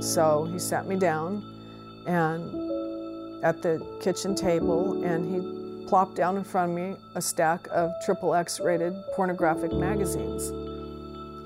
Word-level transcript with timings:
So 0.00 0.48
he 0.50 0.58
sat 0.58 0.86
me 0.86 0.96
down 0.96 1.42
and 2.06 3.44
at 3.44 3.62
the 3.62 3.84
kitchen 4.00 4.34
table 4.34 5.02
and 5.04 5.34
he 5.34 5.86
plopped 5.88 6.16
down 6.16 6.36
in 6.36 6.44
front 6.44 6.70
of 6.70 6.76
me 6.76 6.96
a 7.14 7.22
stack 7.22 7.66
of 7.70 7.92
triple 8.04 8.34
X 8.34 8.60
rated 8.60 8.94
pornographic 9.14 9.72
magazines. 9.72 10.52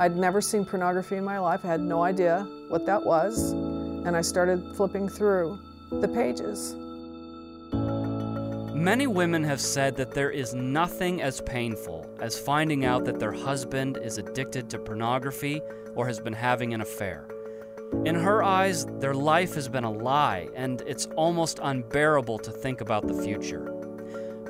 I'd 0.01 0.17
never 0.17 0.41
seen 0.41 0.65
pornography 0.65 1.17
in 1.17 1.25
my 1.25 1.39
life, 1.39 1.61
I 1.65 1.69
had 1.69 1.81
no 1.81 2.03
idea 2.03 2.47
what 2.69 2.87
that 2.87 3.05
was, 3.05 3.53
and 3.53 4.17
I 4.17 4.21
started 4.21 4.75
flipping 4.75 5.09
through 5.09 5.59
the 5.91 6.09
pages. 6.09 6.75
Many 8.75 9.07
women 9.07 9.45
have 9.45 9.61
said 9.61 9.95
that 9.97 10.11
there 10.11 10.31
is 10.31 10.55
nothing 10.55 11.23
as 11.23 11.41
painful 11.43 12.05
as 12.21 12.37
finding 12.37 12.85
out 12.85 13.05
that 13.05 13.21
their 13.21 13.31
husband 13.31 13.97
is 13.99 14.19
addicted 14.19 14.69
to 14.71 14.79
pornography 14.79 15.61
or 15.95 16.05
has 16.07 16.19
been 16.19 16.33
having 16.33 16.75
an 16.75 16.81
affair. 16.81 17.29
In 18.05 18.15
her 18.15 18.43
eyes, 18.43 18.87
their 18.99 19.15
life 19.15 19.55
has 19.55 19.69
been 19.69 19.85
a 19.85 19.91
lie, 19.91 20.49
and 20.55 20.83
it's 20.87 21.07
almost 21.17 21.61
unbearable 21.63 22.39
to 22.39 22.51
think 22.51 22.81
about 22.81 23.07
the 23.07 23.23
future. 23.23 23.73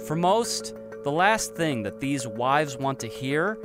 For 0.06 0.16
most, 0.16 0.74
the 1.04 1.12
last 1.12 1.54
thing 1.54 1.82
that 1.82 2.00
these 2.00 2.26
wives 2.26 2.76
want 2.76 2.98
to 3.00 3.08
hear 3.08 3.58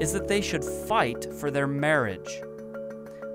is 0.00 0.12
that 0.12 0.28
they 0.28 0.40
should 0.40 0.64
fight 0.64 1.32
for 1.34 1.50
their 1.50 1.66
marriage. 1.66 2.40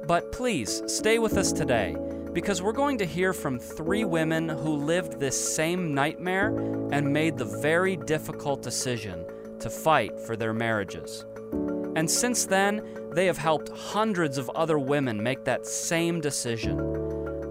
But 0.08 0.32
please, 0.32 0.82
stay 0.88 1.20
with 1.20 1.38
us 1.38 1.52
today 1.52 1.96
because 2.34 2.62
we're 2.62 2.72
going 2.72 2.98
to 3.00 3.06
hear 3.06 3.34
from 3.34 3.60
three 3.60 4.06
women 4.06 4.50
who 4.50 4.76
lived 4.76 5.20
this 5.20 5.56
same 5.56 5.94
nightmare 5.94 6.56
and 6.92 7.14
made 7.14 7.38
the 7.38 7.60
very 7.62 7.96
difficult 7.96 8.62
decision 8.62 9.26
to 9.60 9.70
fight 9.70 10.20
for 10.20 10.36
their 10.36 10.54
marriages. 10.54 11.26
And 11.96 12.10
since 12.10 12.46
then, 12.46 12.82
they 13.14 13.26
have 13.26 13.38
helped 13.38 13.70
hundreds 13.70 14.38
of 14.38 14.50
other 14.52 14.78
women 14.78 15.22
make 15.22 15.44
that 15.46 15.66
same 15.66 16.22
decision. 16.22 16.80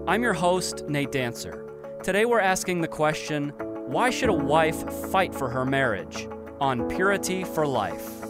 I'm 0.07 0.23
your 0.23 0.33
host, 0.33 0.87
Nate 0.87 1.11
Dancer. 1.11 1.65
Today 2.03 2.25
we're 2.25 2.39
asking 2.39 2.81
the 2.81 2.87
question 2.87 3.49
why 3.89 4.09
should 4.09 4.29
a 4.29 4.33
wife 4.33 4.87
fight 5.11 5.33
for 5.33 5.49
her 5.49 5.65
marriage? 5.65 6.27
On 6.61 6.87
Purity 6.87 7.43
for 7.43 7.65
Life. 7.65 8.28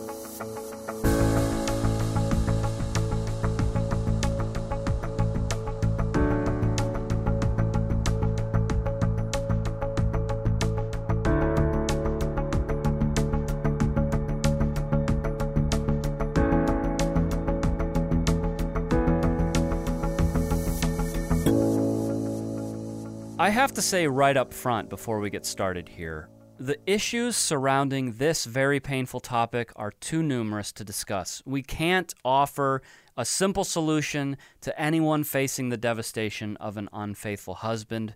I 23.50 23.52
have 23.54 23.74
to 23.74 23.82
say 23.82 24.06
right 24.06 24.38
up 24.38 24.54
front 24.54 24.92
before 24.92 25.20
we 25.20 25.32
get 25.32 25.44
started 25.44 25.90
here 25.90 26.30
the 26.60 26.78
issues 26.86 27.36
surrounding 27.36 28.12
this 28.12 28.46
very 28.46 28.80
painful 28.80 29.22
topic 29.22 29.72
are 29.76 29.90
too 29.90 30.22
numerous 30.22 30.72
to 30.74 30.84
discuss. 30.84 31.42
We 31.48 31.64
can't 31.64 32.14
offer 32.24 32.84
a 33.18 33.26
simple 33.26 33.64
solution 33.64 34.38
to 34.62 34.80
anyone 34.80 35.24
facing 35.24 35.70
the 35.70 35.78
devastation 35.78 36.58
of 36.58 36.78
an 36.78 36.90
unfaithful 36.94 37.56
husband 37.56 38.14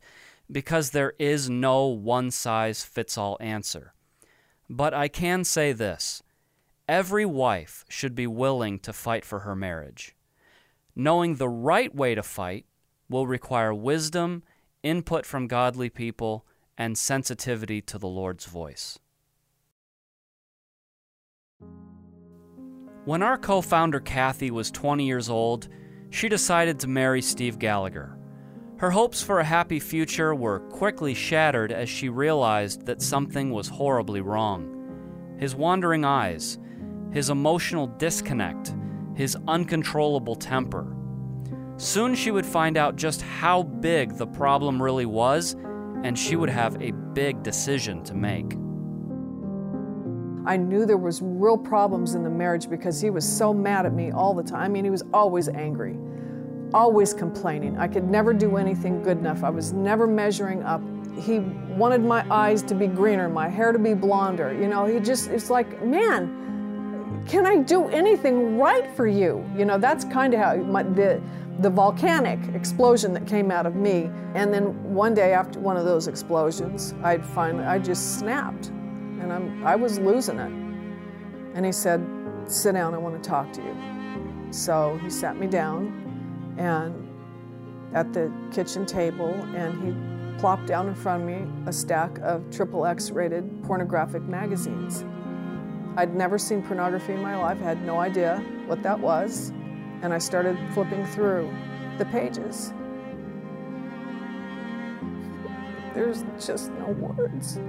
because 0.52 0.92
there 0.92 1.14
is 1.18 1.50
no 1.50 1.88
one 1.88 2.30
size 2.30 2.84
fits 2.84 3.18
all 3.18 3.36
answer. 3.40 3.96
But 4.70 4.94
I 4.94 5.08
can 5.08 5.44
say 5.44 5.72
this 5.72 6.22
every 6.88 7.26
wife 7.26 7.86
should 7.90 8.14
be 8.14 8.28
willing 8.28 8.78
to 8.82 8.94
fight 8.94 9.26
for 9.26 9.40
her 9.40 9.56
marriage. 9.56 10.16
Knowing 10.96 11.38
the 11.38 11.50
right 11.50 11.96
way 11.96 12.14
to 12.14 12.22
fight 12.22 12.68
will 13.10 13.26
require 13.26 13.74
wisdom 13.74 14.44
input 14.84 15.26
from 15.26 15.48
godly 15.48 15.90
people, 15.90 16.46
and 16.78 16.98
sensitivity 16.98 17.82
to 17.82 17.98
the 17.98 18.08
Lord's 18.08 18.46
voice. 18.46 19.00
When 23.06 23.22
our 23.22 23.38
co 23.38 23.62
founder 23.62 24.00
Kathy 24.00 24.50
was 24.50 24.72
20 24.72 25.06
years 25.06 25.30
old, 25.30 25.68
she 26.10 26.30
decided 26.30 26.80
to 26.80 26.88
marry 26.88 27.22
Steve 27.22 27.60
Gallagher. 27.60 28.18
Her 28.78 28.92
hopes 28.92 29.22
for 29.22 29.40
a 29.40 29.46
happy 29.46 29.80
future 29.80 30.34
were 30.36 30.60
quickly 30.60 31.14
shattered 31.14 31.72
as 31.72 31.90
she 31.90 32.10
realized 32.10 32.86
that 32.86 33.02
something 33.02 33.50
was 33.52 33.68
horribly 33.68 34.22
wrong. 34.22 35.36
His 35.40 35.56
wandering 35.56 36.06
eyes, 36.06 36.58
his 37.12 37.30
emotional 37.30 37.88
disconnect, 37.88 38.74
his 39.16 39.38
uncontrollable 39.48 40.36
temper. 40.36 40.96
Soon 41.78 42.14
she 42.14 42.32
would 42.32 42.46
find 42.46 42.78
out 42.78 42.96
just 42.96 43.22
how 43.22 43.64
big 43.64 44.16
the 44.18 44.28
problem 44.28 44.82
really 44.82 45.06
was, 45.06 45.56
and 46.04 46.18
she 46.18 46.36
would 46.36 46.50
have 46.50 46.82
a 46.82 46.92
big 47.14 47.42
decision 47.44 48.04
to 48.04 48.14
make. 48.14 48.54
I 50.46 50.58
knew 50.58 50.86
there 50.86 50.98
was 50.98 51.22
real 51.22 51.58
problems 51.58 52.16
in 52.16 52.24
the 52.24 52.30
marriage 52.30 52.70
because 52.70 53.00
he 53.00 53.10
was 53.10 53.28
so 53.28 53.54
mad 53.54 53.86
at 53.86 53.94
me 53.94 54.12
all 54.12 54.34
the 54.34 54.44
time. 54.44 54.62
I 54.62 54.68
mean, 54.68 54.84
he 54.84 54.90
was 54.90 55.04
always 55.14 55.48
angry, 55.48 55.98
always 56.74 57.14
complaining. 57.14 57.78
I 57.78 57.88
could 57.88 58.04
never 58.04 58.34
do 58.34 58.58
anything 58.58 59.02
good 59.02 59.18
enough. 59.18 59.44
I 59.44 59.50
was 59.50 59.72
never 59.72 60.06
measuring 60.06 60.62
up. 60.64 60.82
He 61.18 61.40
wanted 61.40 62.04
my 62.04 62.26
eyes 62.30 62.62
to 62.64 62.76
be 62.76 62.88
greener, 62.88 63.30
my 63.30 63.48
hair 63.48 63.72
to 63.72 63.80
be 63.80 63.94
blonder. 63.94 64.54
You 64.54 64.68
know, 64.68 64.86
he 64.86 65.00
just, 65.00 65.30
it's 65.30 65.50
like, 65.50 65.82
man, 65.86 67.24
can 67.26 67.46
I 67.46 67.58
do 67.58 67.88
anything 67.88 68.58
right 68.58 68.92
for 68.96 69.08
you? 69.08 69.46
You 69.56 69.64
know, 69.64 69.78
that's 69.78 70.04
kind 70.04 70.34
of 70.34 70.40
how 70.42 70.56
my, 70.58 70.84
the, 70.84 71.22
the 71.60 71.70
volcanic 71.70 72.40
explosion 72.56 73.14
that 73.14 73.28
came 73.28 73.52
out 73.52 73.66
of 73.66 73.76
me. 73.76 74.10
And 74.34 74.54
then 74.54 74.94
one 74.94 75.14
day 75.14 75.34
after 75.34 75.60
one 75.60 75.78
of 75.78 75.86
those 75.86 76.08
explosions, 76.08 76.94
I'd 77.04 77.26
finally, 77.26 77.64
I 77.64 77.80
just 77.80 78.20
snapped 78.20 78.68
and 78.68 79.32
I'm, 79.32 79.66
I 79.66 79.76
was 79.76 80.00
losing 80.00 80.40
it. 80.40 80.52
And 81.56 81.66
he 81.66 81.72
said, 81.72 82.06
sit 82.48 82.74
down, 82.74 82.94
I 82.94 82.98
want 82.98 83.22
to 83.22 83.30
talk 83.30 83.54
to 83.54 83.62
you. 83.62 84.52
So 84.52 85.00
he 85.04 85.10
sat 85.10 85.38
me 85.38 85.48
down 85.48 86.56
and 86.58 87.10
at 87.96 88.12
the 88.14 88.32
kitchen 88.52 88.86
table 88.86 89.34
and 89.56 89.84
he 89.84 90.40
plopped 90.40 90.66
down 90.66 90.88
in 90.88 90.96
front 90.96 91.22
of 91.22 91.28
me 91.28 91.48
a 91.68 91.74
stack 91.74 92.18
of 92.20 92.50
triple 92.50 92.86
X 92.86 93.12
rated 93.12 93.64
pornographic 93.64 94.24
magazines. 94.24 95.06
I'd 95.96 96.16
never 96.16 96.40
seen 96.40 96.64
pornography 96.64 97.14
in 97.14 97.22
my 97.22 97.38
life, 97.38 97.60
I 97.62 97.66
had 97.66 97.86
no 97.86 98.00
idea 98.00 98.44
what 98.66 98.82
that 98.82 99.00
was 99.00 99.54
and 100.04 100.14
I 100.14 100.18
started 100.18 100.58
flipping 100.74 101.06
through 101.08 101.52
the 101.98 102.06
pages. 102.06 102.74
There's 105.94 106.24
just 106.46 106.72
no 106.74 106.88
words. 106.88 107.60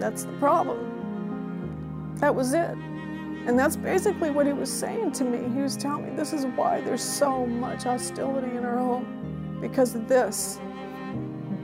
That's 0.00 0.24
the 0.24 0.32
problem. 0.34 2.16
That 2.16 2.34
was 2.34 2.52
it. 2.52 2.76
And 3.46 3.56
that's 3.56 3.76
basically 3.76 4.30
what 4.30 4.46
he 4.46 4.52
was 4.52 4.70
saying 4.70 5.12
to 5.12 5.24
me. 5.24 5.38
He 5.54 5.62
was 5.62 5.76
telling 5.76 6.04
me 6.10 6.16
this 6.16 6.32
is 6.32 6.46
why 6.46 6.80
there's 6.80 7.02
so 7.02 7.46
much 7.46 7.84
hostility 7.84 8.56
in 8.56 8.64
our 8.64 8.76
home 8.76 9.58
because 9.60 9.94
of 9.94 10.08
this. 10.08 10.58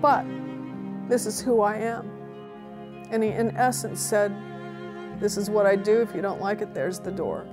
But 0.00 0.24
this 1.08 1.26
is 1.26 1.40
who 1.40 1.60
I 1.60 1.76
am. 1.76 2.08
And 3.10 3.22
he, 3.22 3.30
in 3.30 3.56
essence, 3.56 4.00
said, 4.00 4.32
This 5.18 5.36
is 5.36 5.50
what 5.50 5.66
I 5.66 5.74
do. 5.74 6.00
If 6.00 6.14
you 6.14 6.22
don't 6.22 6.40
like 6.40 6.60
it, 6.60 6.72
there's 6.72 7.00
the 7.00 7.10
door. 7.10 7.46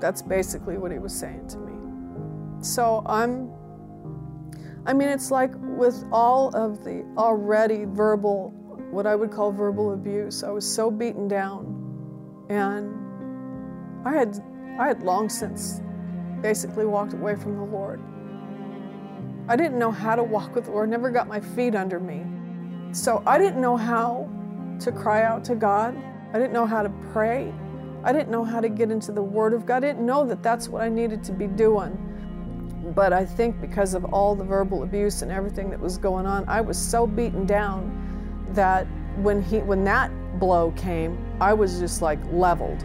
That's 0.00 0.22
basically 0.22 0.78
what 0.78 0.92
he 0.92 0.98
was 0.98 1.14
saying 1.14 1.48
to 1.48 1.58
me. 1.58 1.72
So 2.60 3.02
I'm, 3.06 3.50
I 4.86 4.92
mean, 4.92 5.08
it's 5.08 5.30
like 5.30 5.52
with 5.56 6.04
all 6.12 6.54
of 6.54 6.84
the 6.84 7.04
already 7.16 7.84
verbal, 7.84 8.50
what 8.90 9.06
I 9.06 9.14
would 9.14 9.30
call 9.30 9.52
verbal 9.52 9.92
abuse, 9.94 10.42
I 10.42 10.50
was 10.50 10.70
so 10.70 10.90
beaten 10.90 11.28
down. 11.28 11.82
And 12.48 12.94
I 14.06 14.12
had, 14.12 14.38
I 14.78 14.86
had 14.86 15.02
long 15.02 15.28
since 15.28 15.80
basically 16.42 16.86
walked 16.86 17.12
away 17.12 17.36
from 17.36 17.56
the 17.56 17.64
Lord. 17.64 18.00
I 19.48 19.56
didn't 19.56 19.78
know 19.78 19.90
how 19.90 20.16
to 20.16 20.22
walk 20.22 20.54
with 20.54 20.64
the 20.64 20.70
Lord, 20.72 20.90
never 20.90 21.10
got 21.10 21.28
my 21.28 21.40
feet 21.40 21.74
under 21.74 22.00
me. 22.00 22.24
So 22.92 23.22
I 23.26 23.38
didn't 23.38 23.60
know 23.60 23.76
how 23.76 24.28
to 24.80 24.92
cry 24.92 25.22
out 25.22 25.44
to 25.44 25.54
God. 25.54 25.96
I 26.32 26.38
didn't 26.38 26.52
know 26.52 26.66
how 26.66 26.82
to 26.82 26.90
pray. 27.12 27.52
I 28.06 28.12
didn't 28.12 28.30
know 28.30 28.44
how 28.44 28.60
to 28.60 28.68
get 28.68 28.92
into 28.92 29.10
the 29.10 29.22
Word 29.22 29.52
of 29.52 29.66
God. 29.66 29.82
I 29.82 29.88
didn't 29.88 30.06
know 30.06 30.24
that 30.26 30.40
that's 30.40 30.68
what 30.68 30.80
I 30.80 30.88
needed 30.88 31.24
to 31.24 31.32
be 31.32 31.48
doing. 31.48 31.98
But 32.94 33.12
I 33.12 33.24
think 33.24 33.60
because 33.60 33.94
of 33.94 34.04
all 34.04 34.36
the 34.36 34.44
verbal 34.44 34.84
abuse 34.84 35.22
and 35.22 35.32
everything 35.32 35.70
that 35.70 35.80
was 35.80 35.98
going 35.98 36.24
on, 36.24 36.48
I 36.48 36.60
was 36.60 36.78
so 36.78 37.04
beaten 37.04 37.46
down 37.46 38.46
that 38.50 38.86
when 39.16 39.42
he 39.42 39.58
when 39.58 39.82
that 39.84 40.12
blow 40.38 40.70
came, 40.76 41.18
I 41.40 41.52
was 41.52 41.80
just 41.80 42.00
like 42.00 42.20
leveled 42.30 42.84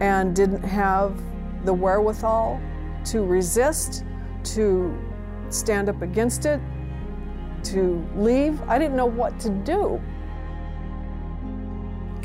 and 0.00 0.36
didn't 0.36 0.62
have 0.62 1.18
the 1.64 1.72
wherewithal 1.72 2.60
to 3.06 3.24
resist, 3.24 4.04
to 4.44 4.94
stand 5.48 5.88
up 5.88 6.02
against 6.02 6.44
it, 6.44 6.60
to 7.62 8.06
leave. 8.14 8.60
I 8.68 8.78
didn't 8.78 8.96
know 8.96 9.06
what 9.06 9.40
to 9.40 9.48
do. 9.48 9.98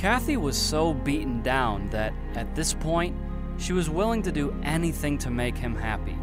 Kathy 0.03 0.35
was 0.35 0.57
so 0.57 0.93
beaten 0.93 1.41
down 1.43 1.89
that, 1.91 2.13
at 2.35 2.53
this 2.55 2.73
point, 2.73 3.15
she 3.57 3.71
was 3.71 3.89
willing 3.89 4.21
to 4.23 4.33
do 4.33 4.53
anything 4.61 5.17
to 5.19 5.29
make 5.29 5.57
him 5.57 5.73
happy. 5.73 6.17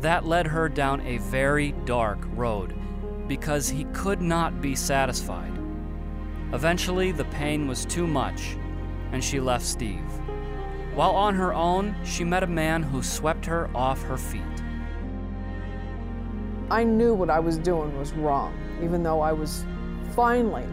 that 0.00 0.26
led 0.26 0.48
her 0.48 0.68
down 0.68 1.00
a 1.02 1.18
very 1.18 1.70
dark 1.84 2.18
road 2.34 2.74
because 3.28 3.68
he 3.68 3.84
could 3.92 4.20
not 4.20 4.60
be 4.60 4.74
satisfied. 4.74 5.52
Eventually, 6.52 7.12
the 7.12 7.24
pain 7.26 7.68
was 7.68 7.84
too 7.86 8.08
much, 8.08 8.56
and 9.12 9.22
she 9.22 9.38
left 9.38 9.64
Steve. 9.64 10.10
While 10.96 11.12
on 11.12 11.36
her 11.36 11.54
own, 11.54 11.94
she 12.04 12.24
met 12.24 12.42
a 12.42 12.48
man 12.48 12.82
who 12.82 13.00
swept 13.00 13.46
her 13.46 13.70
off 13.76 14.02
her 14.02 14.18
feet. 14.18 14.42
I 16.68 16.82
knew 16.82 17.14
what 17.14 17.30
I 17.30 17.38
was 17.38 17.58
doing 17.58 17.96
was 17.96 18.12
wrong, 18.14 18.52
even 18.82 19.04
though 19.04 19.20
I 19.20 19.32
was 19.32 19.64
finally, 20.16 20.66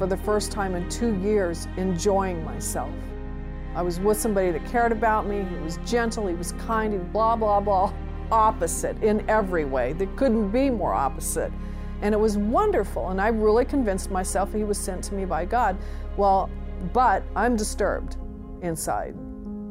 for 0.00 0.06
the 0.06 0.16
first 0.16 0.50
time 0.50 0.74
in 0.74 0.88
two 0.88 1.14
years, 1.20 1.68
enjoying 1.76 2.42
myself. 2.42 2.90
I 3.74 3.82
was 3.82 4.00
with 4.00 4.18
somebody 4.18 4.50
that 4.50 4.64
cared 4.64 4.92
about 4.92 5.26
me, 5.26 5.44
he 5.44 5.56
was 5.56 5.78
gentle, 5.84 6.26
he 6.26 6.34
was 6.34 6.52
kind, 6.52 6.94
he 6.94 6.98
was 6.98 7.08
blah, 7.08 7.36
blah, 7.36 7.60
blah, 7.60 7.92
opposite 8.32 8.96
in 9.02 9.28
every 9.28 9.66
way. 9.66 9.92
There 9.92 10.06
couldn't 10.16 10.52
be 10.52 10.70
more 10.70 10.94
opposite. 10.94 11.52
And 12.00 12.14
it 12.14 12.18
was 12.18 12.38
wonderful, 12.38 13.10
and 13.10 13.20
I 13.20 13.28
really 13.28 13.66
convinced 13.66 14.10
myself 14.10 14.54
he 14.54 14.64
was 14.64 14.78
sent 14.78 15.04
to 15.04 15.14
me 15.14 15.26
by 15.26 15.44
God. 15.44 15.76
Well, 16.16 16.48
but 16.94 17.22
I'm 17.36 17.54
disturbed 17.54 18.16
inside. 18.62 19.14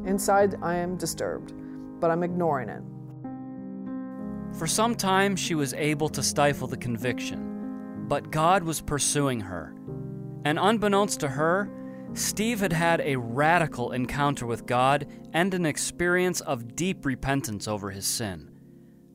Inside, 0.06 0.54
I 0.62 0.76
am 0.76 0.96
disturbed, 0.96 1.54
but 1.98 2.08
I'm 2.08 2.22
ignoring 2.22 2.68
it. 2.68 2.82
For 4.56 4.68
some 4.68 4.94
time, 4.94 5.34
she 5.34 5.56
was 5.56 5.74
able 5.74 6.08
to 6.10 6.22
stifle 6.22 6.68
the 6.68 6.76
conviction, 6.76 8.04
but 8.06 8.30
God 8.30 8.62
was 8.62 8.80
pursuing 8.80 9.40
her. 9.40 9.74
And 10.44 10.58
unbeknownst 10.58 11.20
to 11.20 11.28
her, 11.28 11.70
Steve 12.14 12.60
had 12.60 12.72
had 12.72 13.00
a 13.02 13.16
radical 13.16 13.92
encounter 13.92 14.46
with 14.46 14.66
God 14.66 15.06
and 15.32 15.54
an 15.54 15.64
experience 15.64 16.40
of 16.40 16.74
deep 16.74 17.04
repentance 17.06 17.68
over 17.68 17.90
his 17.90 18.06
sin. 18.06 18.50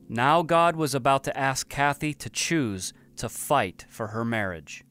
Now 0.07 0.43
God 0.43 0.75
was 0.75 0.93
about 0.95 1.23
to 1.25 1.37
ask 1.37 1.67
Kathy 1.67 2.13
to 2.13 2.29
choose 2.29 2.93
to 3.17 3.27
fight 3.27 3.85
for 3.89 4.07
her 4.07 4.23
marriage. 4.23 4.83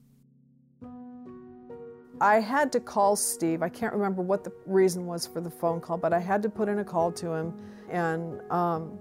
I 2.21 2.41
had 2.41 2.73
to 2.73 2.81
call 2.81 3.17
Steve. 3.17 3.63
I 3.63 3.69
can't 3.69 3.93
remember 3.93 4.23
what 4.23 4.45
the 4.45 4.53
reason 4.67 5.07
was 5.07 5.27
for 5.27 5.41
the 5.41 5.51
phone 5.51 5.81
call, 5.81 5.99
but 5.99 6.13
I 6.13 6.21
had 6.21 6.43
to 6.43 6.49
put 6.49 6.69
in 6.69 6.79
a 6.79 6.85
call 6.85 7.13
to 7.13 7.33
him. 7.33 7.55
And 7.91 8.41
um, 8.51 8.99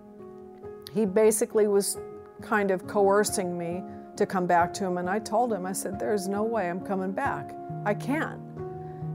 he 0.93 1.05
basically 1.05 1.67
was 1.67 1.97
kind 2.41 2.71
of 2.71 2.87
coercing 2.87 3.57
me 3.57 3.83
to 4.15 4.25
come 4.25 4.45
back 4.45 4.73
to 4.75 4.85
him. 4.85 4.97
And 4.97 5.09
I 5.09 5.19
told 5.19 5.51
him, 5.51 5.65
I 5.65 5.73
said, 5.73 5.99
There's 5.99 6.27
no 6.27 6.43
way 6.43 6.69
I'm 6.69 6.81
coming 6.81 7.11
back. 7.11 7.55
I 7.85 7.93
can't. 7.93 8.41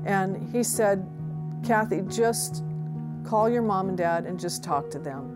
And 0.05 0.51
he 0.53 0.63
said, 0.63 1.07
Kathy, 1.65 2.03
just 2.09 2.63
call 3.25 3.49
your 3.49 3.63
mom 3.63 3.89
and 3.89 3.99
dad 3.99 4.25
and 4.25 4.39
just 4.39 4.65
talk 4.65 4.91
to 4.91 4.99
them. 4.99 5.35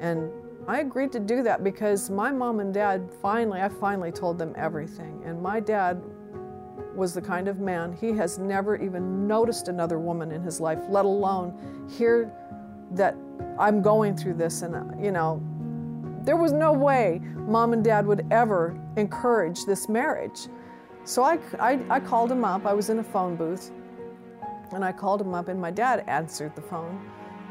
And 0.00 0.30
I 0.68 0.80
agreed 0.80 1.12
to 1.12 1.20
do 1.20 1.42
that 1.42 1.64
because 1.64 2.10
my 2.10 2.30
mom 2.30 2.60
and 2.60 2.72
dad 2.72 3.10
finally, 3.22 3.60
I 3.60 3.68
finally 3.68 4.12
told 4.12 4.38
them 4.38 4.54
everything. 4.56 5.22
And 5.24 5.42
my 5.42 5.60
dad 5.60 6.02
was 6.94 7.14
the 7.14 7.22
kind 7.22 7.48
of 7.48 7.60
man, 7.60 7.92
he 7.92 8.12
has 8.12 8.38
never 8.38 8.76
even 8.76 9.26
noticed 9.26 9.68
another 9.68 9.98
woman 9.98 10.32
in 10.32 10.42
his 10.42 10.60
life, 10.60 10.78
let 10.88 11.04
alone 11.04 11.86
hear 11.88 12.32
that 12.92 13.16
I'm 13.58 13.80
going 13.80 14.16
through 14.16 14.34
this. 14.34 14.62
And, 14.62 15.02
you 15.02 15.12
know, 15.12 15.42
there 16.22 16.36
was 16.36 16.52
no 16.52 16.72
way 16.72 17.20
mom 17.34 17.72
and 17.72 17.82
dad 17.82 18.06
would 18.06 18.26
ever 18.30 18.78
encourage 18.96 19.64
this 19.64 19.88
marriage. 19.88 20.48
So 21.04 21.22
I, 21.22 21.38
I, 21.58 21.80
I 21.88 22.00
called 22.00 22.30
him 22.30 22.44
up. 22.44 22.66
I 22.66 22.72
was 22.72 22.90
in 22.90 22.98
a 22.98 23.04
phone 23.04 23.36
booth 23.36 23.70
and 24.72 24.84
I 24.84 24.92
called 24.92 25.20
him 25.20 25.34
up, 25.34 25.48
and 25.48 25.60
my 25.60 25.70
dad 25.70 26.04
answered 26.06 26.54
the 26.54 26.62
phone. 26.62 27.04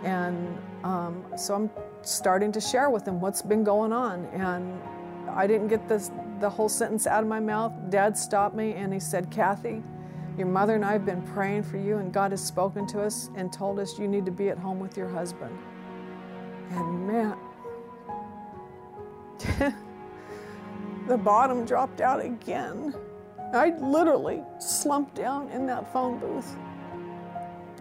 And 0.03 0.57
um, 0.83 1.25
so 1.35 1.53
I'm 1.55 1.69
starting 2.01 2.51
to 2.53 2.61
share 2.61 2.89
with 2.89 3.05
him 3.05 3.19
what's 3.19 3.41
been 3.41 3.63
going 3.63 3.91
on. 3.91 4.25
And 4.27 4.79
I 5.29 5.45
didn't 5.45 5.67
get 5.67 5.89
this, 5.89 6.11
the 6.39 6.49
whole 6.49 6.69
sentence 6.69 7.05
out 7.07 7.21
of 7.21 7.27
my 7.27 7.39
mouth. 7.41 7.73
Dad 7.89 8.17
stopped 8.17 8.55
me 8.55 8.73
and 8.73 8.93
he 8.93 8.99
said, 8.99 9.29
Kathy, 9.29 9.83
your 10.37 10.47
mother 10.47 10.75
and 10.75 10.85
I 10.85 10.93
have 10.93 11.05
been 11.05 11.21
praying 11.21 11.63
for 11.63 11.77
you, 11.77 11.97
and 11.97 12.13
God 12.13 12.31
has 12.31 12.41
spoken 12.41 12.87
to 12.87 13.01
us 13.01 13.29
and 13.35 13.51
told 13.51 13.79
us 13.79 13.99
you 13.99 14.07
need 14.07 14.25
to 14.25 14.31
be 14.31 14.47
at 14.47 14.57
home 14.57 14.79
with 14.79 14.95
your 14.95 15.09
husband. 15.09 15.57
And 16.71 17.07
man, 17.07 17.35
the 21.07 21.17
bottom 21.17 21.65
dropped 21.65 22.01
out 22.01 22.23
again. 22.23 22.93
I 23.53 23.73
literally 23.79 24.43
slumped 24.59 25.15
down 25.15 25.49
in 25.49 25.65
that 25.67 25.91
phone 25.91 26.19
booth, 26.19 26.55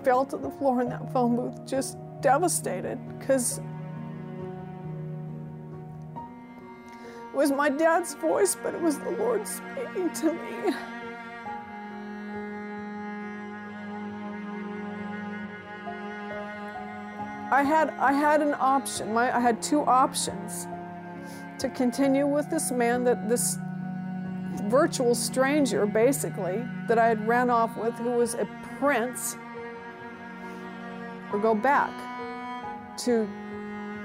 fell 0.02 0.24
to 0.26 0.36
the 0.36 0.50
floor 0.50 0.80
in 0.80 0.88
that 0.88 1.12
phone 1.12 1.36
booth, 1.36 1.66
just 1.66 1.98
devastated 2.20 2.98
because 3.18 3.58
it 6.08 7.34
was 7.34 7.52
my 7.52 7.68
dad's 7.68 8.14
voice, 8.14 8.56
but 8.62 8.74
it 8.74 8.80
was 8.80 8.98
the 8.98 9.10
Lord 9.10 9.46
speaking 9.46 10.10
to 10.14 10.32
me. 10.32 10.74
I 17.50 17.62
had 17.62 17.90
I 17.98 18.12
had 18.12 18.42
an 18.42 18.54
option. 18.58 19.12
My, 19.12 19.34
I 19.34 19.40
had 19.40 19.62
two 19.62 19.80
options 19.80 20.66
to 21.58 21.68
continue 21.70 22.26
with 22.26 22.48
this 22.50 22.70
man 22.70 23.04
that 23.04 23.28
this 23.28 23.58
virtual 24.64 25.14
stranger 25.14 25.86
basically 25.86 26.64
that 26.88 26.98
I 26.98 27.08
had 27.08 27.26
ran 27.26 27.50
off 27.50 27.76
with 27.76 27.94
who 27.94 28.10
was 28.12 28.34
a 28.34 28.46
prince 28.78 29.36
or 31.32 31.38
go 31.38 31.54
back 31.54 31.90
to 32.98 33.28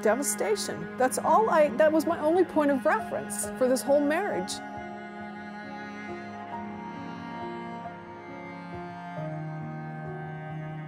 devastation. 0.02 0.88
That's 0.98 1.18
all 1.18 1.50
I 1.50 1.70
that 1.70 1.92
was 1.92 2.06
my 2.06 2.20
only 2.20 2.44
point 2.44 2.72
of 2.72 2.86
reference 2.86 3.50
for 3.58 3.68
this 3.68 3.82
whole 3.82 4.02
marriage. 4.02 4.54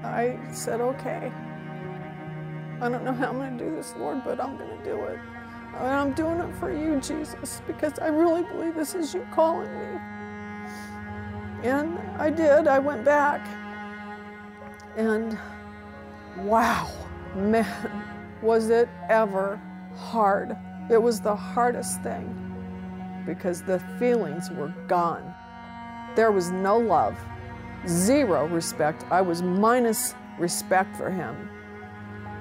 I 0.04 0.38
said, 0.52 0.82
okay. 0.82 1.32
I 2.82 2.90
don't 2.90 3.04
know 3.04 3.14
how 3.14 3.30
I'm 3.30 3.38
going 3.38 3.58
to 3.58 3.64
do 3.64 3.76
this, 3.76 3.94
Lord, 3.98 4.24
but 4.24 4.40
I'm 4.40 4.58
going 4.58 4.78
to 4.78 4.84
do 4.84 5.04
it. 5.04 5.20
And 5.77 5.88
I'm 5.88 6.13
doing 6.13 6.39
it 6.39 6.56
for 6.56 6.72
you, 6.72 7.00
Jesus, 7.01 7.62
because 7.68 8.00
I 8.00 8.07
really 8.07 8.44
believe 8.44 8.75
this 8.75 8.95
is 8.95 9.13
you 9.13 9.27
calling 9.33 9.72
me. 9.77 10.00
And 11.63 12.00
I 12.18 12.30
did. 12.30 12.68
I 12.68 12.80
went 12.80 13.04
back. 13.04 13.45
And 14.95 15.38
wow, 16.38 16.89
man, 17.36 18.04
was 18.42 18.69
it 18.69 18.88
ever 19.10 19.60
hard. 19.95 20.56
It 20.89 21.01
was 21.01 21.19
the 21.19 21.36
hardest 21.36 22.01
thing 22.04 22.41
because 23.25 23.62
the 23.62 23.79
feelings 24.00 24.50
were 24.51 24.74
gone. 24.88 25.34
There 26.15 26.32
was 26.32 26.51
no 26.51 26.77
love, 26.77 27.17
zero 27.88 28.48
respect. 28.48 29.03
I 29.12 29.22
was 29.22 29.41
minus 29.41 30.15
respect 30.39 30.96
for 30.96 31.10
him. 31.10 31.50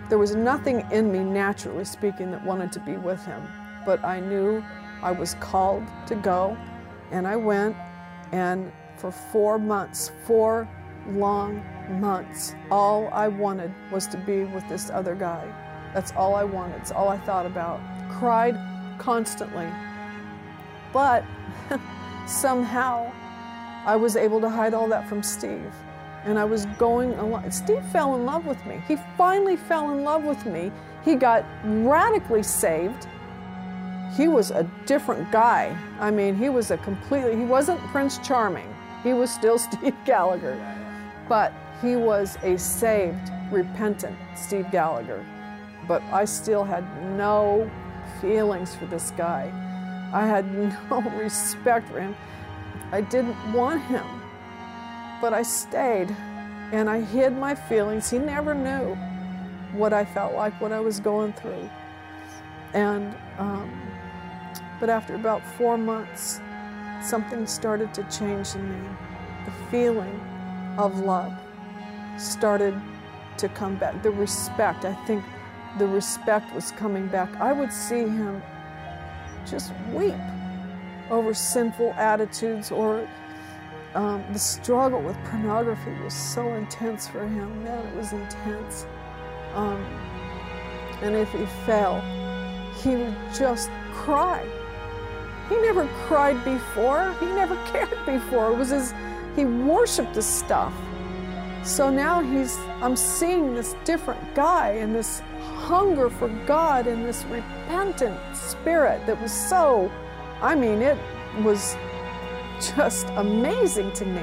There 0.08 0.18
was 0.18 0.34
nothing 0.34 0.86
in 0.92 1.10
me, 1.10 1.20
naturally 1.20 1.84
speaking, 1.84 2.30
that 2.32 2.44
wanted 2.44 2.72
to 2.72 2.80
be 2.80 2.96
with 2.96 3.24
him. 3.24 3.42
But 3.86 4.04
I 4.04 4.20
knew 4.20 4.62
I 5.02 5.12
was 5.12 5.34
called 5.34 5.82
to 6.06 6.14
go, 6.14 6.56
and 7.10 7.26
I 7.26 7.36
went. 7.36 7.74
And 8.32 8.70
for 8.96 9.10
four 9.10 9.58
months, 9.58 10.10
four 10.26 10.68
long 11.08 11.62
months, 12.00 12.54
all 12.70 13.08
I 13.12 13.28
wanted 13.28 13.72
was 13.90 14.06
to 14.08 14.18
be 14.18 14.44
with 14.44 14.68
this 14.68 14.90
other 14.90 15.14
guy. 15.14 15.44
That's 15.94 16.12
all 16.12 16.34
I 16.34 16.44
wanted. 16.44 16.80
It's 16.80 16.90
all 16.92 17.08
I 17.08 17.18
thought 17.18 17.46
about. 17.46 17.80
Cried 18.10 18.58
constantly. 18.98 19.68
But 20.92 21.24
somehow 22.26 23.10
I 23.86 23.96
was 23.96 24.16
able 24.16 24.40
to 24.40 24.48
hide 24.48 24.74
all 24.74 24.88
that 24.88 25.08
from 25.08 25.22
Steve 25.22 25.72
and 26.24 26.38
I 26.38 26.44
was 26.44 26.66
going 26.78 27.12
along. 27.14 27.50
Steve 27.50 27.84
fell 27.86 28.14
in 28.14 28.24
love 28.24 28.46
with 28.46 28.64
me. 28.66 28.82
He 28.88 28.96
finally 29.16 29.56
fell 29.56 29.92
in 29.92 30.04
love 30.04 30.24
with 30.24 30.44
me. 30.46 30.72
He 31.04 31.14
got 31.14 31.44
radically 31.64 32.42
saved. 32.42 33.06
He 34.16 34.28
was 34.28 34.50
a 34.50 34.68
different 34.86 35.30
guy. 35.30 35.76
I 36.00 36.10
mean, 36.10 36.36
he 36.36 36.48
was 36.48 36.70
a 36.70 36.78
completely, 36.78 37.36
he 37.36 37.44
wasn't 37.44 37.80
Prince 37.88 38.18
Charming. 38.18 38.74
He 39.02 39.12
was 39.12 39.30
still 39.30 39.58
Steve 39.70 39.94
Gallagher. 40.04 40.58
But 41.28 41.52
he 41.82 41.96
was 41.96 42.38
a 42.42 42.58
saved, 42.58 43.30
repentant 43.50 44.16
Steve 44.34 44.70
Gallagher. 44.70 45.24
But 45.86 46.02
I 46.04 46.24
still 46.24 46.64
had 46.64 46.84
no 47.16 47.70
feelings 48.20 48.74
for 48.74 48.86
this 48.86 49.10
guy. 49.12 49.52
I 50.12 50.26
had 50.26 50.50
no 50.90 51.00
respect 51.18 51.88
for 51.88 52.00
him. 52.00 52.16
I 52.92 53.02
didn't 53.02 53.52
want 53.52 53.82
him 53.82 54.04
but 55.20 55.32
I 55.32 55.42
stayed 55.42 56.14
and 56.72 56.88
I 56.88 57.00
hid 57.00 57.36
my 57.36 57.54
feelings. 57.54 58.10
He 58.10 58.18
never 58.18 58.54
knew 58.54 58.96
what 59.72 59.92
I 59.92 60.04
felt 60.04 60.34
like, 60.34 60.58
what 60.60 60.72
I 60.72 60.80
was 60.80 61.00
going 61.00 61.32
through. 61.34 61.68
And, 62.72 63.14
um, 63.38 63.70
but 64.80 64.90
after 64.90 65.14
about 65.14 65.42
four 65.56 65.78
months, 65.78 66.40
something 67.02 67.46
started 67.46 67.92
to 67.94 68.02
change 68.04 68.54
in 68.54 68.68
me. 68.68 68.88
The 69.44 69.52
feeling 69.70 70.20
of 70.78 70.98
love 71.00 71.32
started 72.18 72.80
to 73.38 73.48
come 73.48 73.76
back. 73.76 74.02
The 74.02 74.10
respect, 74.10 74.84
I 74.84 74.94
think 75.06 75.24
the 75.78 75.86
respect 75.86 76.54
was 76.54 76.70
coming 76.72 77.08
back, 77.08 77.34
I 77.36 77.52
would 77.52 77.72
see 77.72 78.00
him 78.00 78.42
just 79.46 79.72
weep 79.92 80.14
over 81.10 81.34
sinful 81.34 81.92
attitudes 81.94 82.70
or 82.70 83.08
um, 83.94 84.24
the 84.32 84.38
struggle 84.38 85.00
with 85.00 85.16
pornography 85.24 85.92
was 86.02 86.14
so 86.14 86.54
intense 86.54 87.06
for 87.06 87.20
him. 87.26 87.64
Man, 87.64 87.86
it 87.86 87.96
was 87.96 88.12
intense. 88.12 88.86
Um, 89.54 89.80
and 91.02 91.14
if 91.14 91.30
he 91.32 91.46
fell, 91.64 92.00
he 92.82 92.96
would 92.96 93.16
just 93.36 93.70
cry. 93.92 94.44
He 95.48 95.56
never 95.56 95.86
cried 96.06 96.42
before. 96.44 97.14
He 97.20 97.26
never 97.26 97.56
cared 97.66 98.04
before. 98.04 98.52
It 98.52 98.56
was 98.56 98.70
his, 98.70 98.92
he 99.36 99.44
worshiped 99.44 100.14
this 100.14 100.26
stuff. 100.26 100.74
So 101.62 101.88
now 101.88 102.20
he's, 102.20 102.58
I'm 102.82 102.96
seeing 102.96 103.54
this 103.54 103.74
different 103.84 104.34
guy 104.34 104.70
and 104.70 104.94
this 104.94 105.20
hunger 105.40 106.10
for 106.10 106.28
God 106.46 106.86
and 106.86 107.04
this 107.04 107.24
repentant 107.24 108.18
spirit 108.36 109.06
that 109.06 109.20
was 109.22 109.32
so, 109.32 109.90
I 110.42 110.54
mean, 110.54 110.82
it 110.82 110.98
was 111.42 111.76
just 112.76 113.06
amazing 113.16 113.92
to 113.92 114.04
me. 114.06 114.22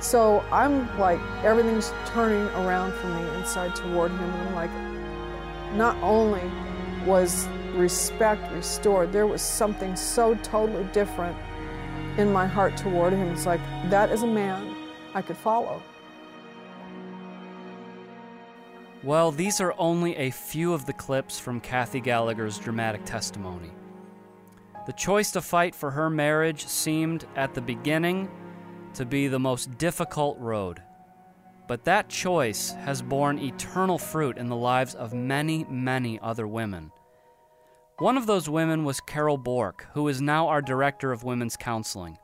So 0.00 0.40
I'm 0.50 0.98
like, 0.98 1.20
everything's 1.44 1.92
turning 2.06 2.46
around 2.54 2.92
for 2.94 3.08
me 3.08 3.38
inside 3.38 3.76
toward 3.76 4.10
him. 4.10 4.20
And 4.20 4.48
I'm 4.48 4.54
like, 4.54 4.70
not 5.74 5.96
only 6.02 6.42
was 7.04 7.46
respect 7.74 8.50
restored, 8.52 9.12
there 9.12 9.26
was 9.26 9.42
something 9.42 9.94
so 9.94 10.34
totally 10.36 10.84
different 10.92 11.36
in 12.18 12.32
my 12.32 12.46
heart 12.46 12.76
toward 12.76 13.12
him. 13.12 13.28
It's 13.28 13.46
like, 13.46 13.60
that 13.90 14.10
is 14.10 14.22
a 14.22 14.26
man 14.26 14.74
I 15.14 15.22
could 15.22 15.36
follow. 15.36 15.82
Well, 19.02 19.32
these 19.32 19.60
are 19.60 19.74
only 19.78 20.14
a 20.16 20.30
few 20.30 20.74
of 20.74 20.84
the 20.84 20.92
clips 20.92 21.40
from 21.40 21.60
Kathy 21.60 22.00
Gallagher's 22.00 22.58
dramatic 22.58 23.04
testimony. 23.04 23.70
The 24.86 24.92
choice 24.92 25.30
to 25.32 25.40
fight 25.40 25.74
for 25.74 25.90
her 25.90 26.08
marriage 26.08 26.66
seemed, 26.66 27.26
at 27.36 27.54
the 27.54 27.60
beginning, 27.60 28.30
to 28.94 29.04
be 29.04 29.28
the 29.28 29.38
most 29.38 29.76
difficult 29.78 30.38
road. 30.38 30.82
But 31.68 31.84
that 31.84 32.08
choice 32.08 32.72
has 32.72 33.02
borne 33.02 33.38
eternal 33.38 33.98
fruit 33.98 34.38
in 34.38 34.48
the 34.48 34.56
lives 34.56 34.94
of 34.94 35.14
many, 35.14 35.64
many 35.64 36.18
other 36.20 36.46
women. 36.46 36.90
One 37.98 38.16
of 38.16 38.26
those 38.26 38.48
women 38.48 38.84
was 38.84 39.00
Carol 39.00 39.36
Bork, 39.36 39.86
who 39.92 40.08
is 40.08 40.22
now 40.22 40.48
our 40.48 40.62
Director 40.62 41.12
of 41.12 41.22
Women's 41.22 41.56
Counseling. 41.56 42.18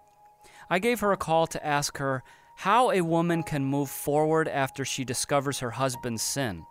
I 0.70 0.78
gave 0.78 1.00
her 1.00 1.12
a 1.12 1.16
call 1.16 1.46
to 1.48 1.64
ask 1.64 1.98
her 1.98 2.24
how 2.56 2.90
a 2.90 3.02
woman 3.02 3.42
can 3.42 3.64
move 3.64 3.90
forward 3.90 4.48
after 4.48 4.84
she 4.84 5.04
discovers 5.04 5.60
her 5.60 5.72
husband's 5.72 6.22
sin. 6.22 6.64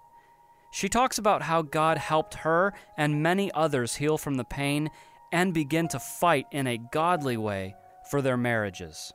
She 0.71 0.89
talks 0.89 1.19
about 1.19 1.43
how 1.43 1.61
God 1.61 1.99
helped 1.99 2.33
her 2.33 2.73
and 2.97 3.21
many 3.23 3.51
others 3.53 3.95
heal 3.95 4.17
from 4.17 4.35
the 4.35 4.43
pain 4.43 4.89
and 5.31 5.53
begin 5.53 5.87
to 5.89 5.99
fight 5.99 6.45
in 6.51 6.67
a 6.67 6.79
godly 6.91 7.37
way 7.37 7.75
for 8.09 8.21
their 8.21 8.37
marriages. 8.37 9.13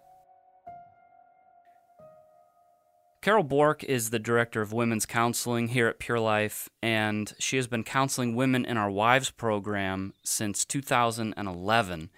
Carol 3.23 3.45
Bork 3.45 3.85
is 3.85 4.09
the 4.09 4.19
director 4.19 4.63
of 4.63 4.73
women's 4.73 5.05
counseling 5.05 5.69
here 5.69 5.89
at 5.89 5.99
Pure 5.99 6.21
Life, 6.21 6.71
and 6.83 7.35
she 7.39 7.57
has 7.57 7.67
been 7.67 7.85
counseling 7.85 8.35
women 8.35 8.65
in 8.65 8.79
our 8.79 8.91
Wives 8.91 9.31
program 9.31 10.15
since 10.25 10.65
2011. 10.65 12.09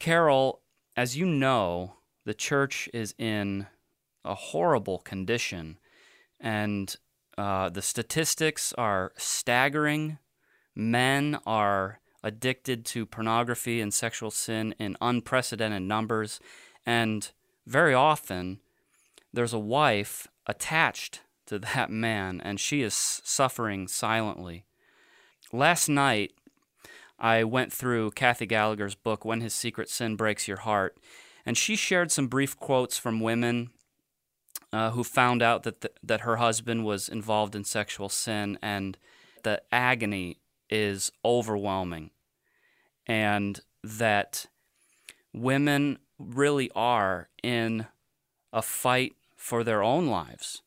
Carol, 0.00 0.62
as 0.96 1.16
you 1.16 1.26
know, 1.26 1.94
the 2.24 2.34
church 2.34 2.88
is 2.92 3.14
in 3.18 3.68
a 4.24 4.34
horrible 4.34 4.98
condition, 4.98 5.78
and 6.40 6.96
uh, 7.38 7.68
the 7.68 7.82
statistics 7.82 8.72
are 8.72 9.12
staggering. 9.16 10.18
Men 10.74 11.38
are 11.46 12.00
addicted 12.22 12.84
to 12.84 13.06
pornography 13.06 13.80
and 13.80 13.92
sexual 13.92 14.30
sin 14.30 14.74
in 14.78 14.96
unprecedented 15.00 15.82
numbers, 15.82 16.40
and 16.84 17.30
very 17.66 17.94
often, 17.94 18.60
there's 19.32 19.52
a 19.52 19.58
wife 19.58 20.26
attached 20.46 21.20
to 21.46 21.58
that 21.74 21.90
man, 21.90 22.40
and 22.42 22.60
she 22.60 22.82
is 22.82 22.94
suffering 22.94 23.88
silently. 23.88 24.64
Last 25.52 25.88
night, 25.88 26.32
I 27.18 27.44
went 27.44 27.72
through 27.72 28.12
Kathy 28.12 28.46
Gallagher's 28.46 28.94
book, 28.94 29.24
When 29.24 29.40
His 29.40 29.54
Secret 29.54 29.90
Sin 29.90 30.16
Breaks 30.16 30.48
Your 30.48 30.58
Heart, 30.58 30.96
and 31.44 31.56
she 31.56 31.76
shared 31.76 32.10
some 32.10 32.28
brief 32.28 32.56
quotes 32.56 32.96
from 32.96 33.20
women 33.20 33.70
uh, 34.72 34.90
who 34.90 35.02
found 35.04 35.42
out 35.42 35.64
that, 35.64 35.80
the, 35.80 35.90
that 36.02 36.22
her 36.22 36.36
husband 36.36 36.84
was 36.84 37.08
involved 37.08 37.54
in 37.54 37.64
sexual 37.64 38.08
sin, 38.08 38.58
and 38.62 38.96
the 39.42 39.60
agony 39.72 40.38
is 40.70 41.10
overwhelming, 41.24 42.10
and 43.06 43.60
that 43.82 44.46
women 45.32 45.98
really 46.18 46.70
are 46.74 47.28
in 47.42 47.86
a 48.52 48.62
fight 48.62 49.14
for 49.36 49.64
their 49.64 49.82
own 49.82 50.06
lives. 50.06 50.62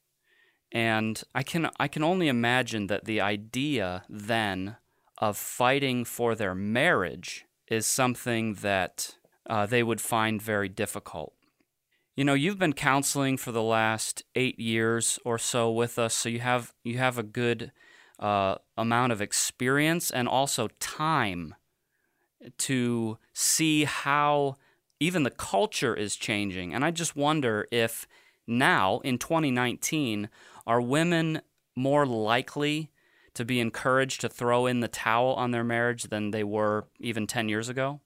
And 0.72 1.22
I 1.36 1.44
can 1.44 1.70
I 1.80 1.88
can 1.88 2.04
only 2.04 2.28
imagine 2.28 2.88
that 2.88 3.06
the 3.06 3.22
idea 3.22 4.04
then 4.10 4.78
of 5.20 5.38
fighting 5.38 6.04
for 6.04 6.34
their 6.34 6.56
marriage 6.56 7.46
is 7.68 7.86
something 7.86 8.56
that 8.56 9.16
uh, 9.50 9.66
they 9.66 9.84
would 9.84 10.02
find 10.02 10.42
very 10.42 10.70
difficult. 10.70 11.34
You 12.16 12.24
know, 12.24 12.34
you've 12.34 12.60
been 12.60 12.74
counseling 12.74 13.38
for 13.38 13.52
the 13.52 13.64
last 13.64 14.24
eight 14.36 14.60
years 14.60 15.20
or 15.24 15.38
so 15.38 15.72
with 15.72 16.00
us, 16.00 16.16
so 16.16 16.30
you 16.30 16.40
have 16.40 16.74
you 16.84 16.98
have 16.98 17.18
a 17.18 17.24
good 17.24 17.72
uh, 18.20 18.56
amount 18.78 19.12
of 19.12 19.22
experience 19.22 20.12
and 20.12 20.28
also 20.28 20.70
time 20.80 21.56
to 22.58 23.18
see 23.34 23.86
how 23.86 24.56
even 25.00 25.24
the 25.24 25.32
culture 25.32 25.96
is 25.96 26.16
changing. 26.16 26.74
And 26.74 26.86
I 26.86 26.92
just 26.92 27.16
wonder 27.16 27.68
if 27.72 28.08
now 28.48 29.00
in 29.00 29.18
2019, 29.18 30.30
are 30.66 30.82
women 30.82 31.42
more 31.76 32.06
likely 32.06 32.90
to 33.34 33.44
be 33.44 33.60
encouraged 33.60 34.22
to 34.22 34.30
throw 34.30 34.66
in 34.66 34.80
the 34.80 34.88
towel 34.88 35.34
on 35.34 35.52
their 35.52 35.64
marriage 35.64 36.04
than 36.04 36.32
they 36.32 36.44
were 36.44 36.86
even 37.00 37.26
10 37.26 37.50
years 37.50 37.68
ago? 37.68 38.00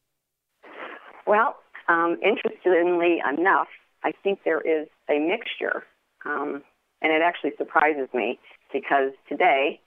Well, 1.25 1.57
um, 1.89 2.17
interestingly 2.23 3.17
enough, 3.37 3.67
I 4.03 4.13
think 4.23 4.39
there 4.45 4.61
is 4.61 4.87
a 5.09 5.19
mixture. 5.19 5.83
Um, 6.25 6.63
and 7.01 7.11
it 7.11 7.21
actually 7.21 7.51
surprises 7.57 8.07
me 8.13 8.39
because 8.71 9.11
today 9.27 9.81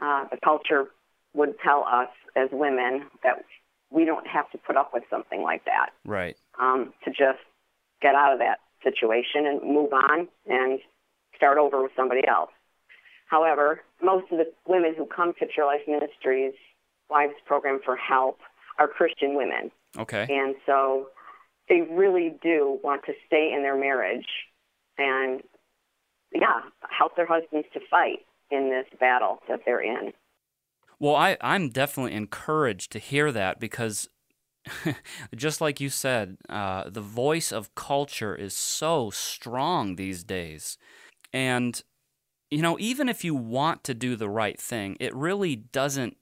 uh, 0.00 0.24
the 0.30 0.38
culture 0.42 0.86
would 1.34 1.54
tell 1.62 1.84
us 1.84 2.08
as 2.36 2.48
women 2.52 3.06
that 3.22 3.44
we 3.90 4.04
don't 4.04 4.26
have 4.26 4.50
to 4.52 4.58
put 4.58 4.76
up 4.76 4.92
with 4.92 5.02
something 5.10 5.42
like 5.42 5.64
that. 5.64 5.90
Right. 6.04 6.36
Um, 6.60 6.92
to 7.04 7.10
just 7.10 7.40
get 8.00 8.14
out 8.14 8.32
of 8.32 8.38
that 8.38 8.58
situation 8.82 9.46
and 9.46 9.62
move 9.62 9.92
on 9.92 10.28
and 10.46 10.80
start 11.36 11.58
over 11.58 11.82
with 11.82 11.92
somebody 11.96 12.26
else. 12.26 12.50
However, 13.26 13.82
most 14.02 14.30
of 14.32 14.38
the 14.38 14.52
women 14.66 14.94
who 14.96 15.06
come 15.06 15.34
to 15.38 15.46
Pure 15.46 15.66
Life 15.66 15.82
Ministries 15.86 16.54
Wives 17.08 17.34
Program 17.46 17.80
for 17.84 17.96
help 17.96 18.38
are 18.78 18.88
Christian 18.88 19.34
women. 19.34 19.70
Okay. 19.98 20.26
And 20.28 20.54
so 20.66 21.08
they 21.68 21.82
really 21.82 22.34
do 22.42 22.78
want 22.82 23.04
to 23.06 23.12
stay 23.26 23.52
in 23.54 23.62
their 23.62 23.78
marriage 23.78 24.26
and, 24.98 25.42
yeah, 26.32 26.60
help 26.96 27.16
their 27.16 27.26
husbands 27.26 27.68
to 27.74 27.80
fight 27.90 28.20
in 28.50 28.70
this 28.70 28.86
battle 28.98 29.38
that 29.48 29.60
they're 29.64 29.80
in. 29.80 30.12
Well, 30.98 31.16
I, 31.16 31.36
I'm 31.40 31.70
definitely 31.70 32.14
encouraged 32.14 32.92
to 32.92 32.98
hear 32.98 33.32
that 33.32 33.58
because 33.58 34.08
just 35.34 35.60
like 35.60 35.80
you 35.80 35.88
said, 35.88 36.36
uh, 36.48 36.90
the 36.90 37.00
voice 37.00 37.52
of 37.52 37.74
culture 37.74 38.34
is 38.34 38.54
so 38.54 39.10
strong 39.10 39.96
these 39.96 40.22
days. 40.22 40.76
And, 41.32 41.82
you 42.50 42.62
know, 42.62 42.76
even 42.78 43.08
if 43.08 43.24
you 43.24 43.34
want 43.34 43.82
to 43.84 43.94
do 43.94 44.16
the 44.16 44.28
right 44.28 44.60
thing, 44.60 44.96
it 45.00 45.14
really 45.14 45.56
doesn't 45.56 46.16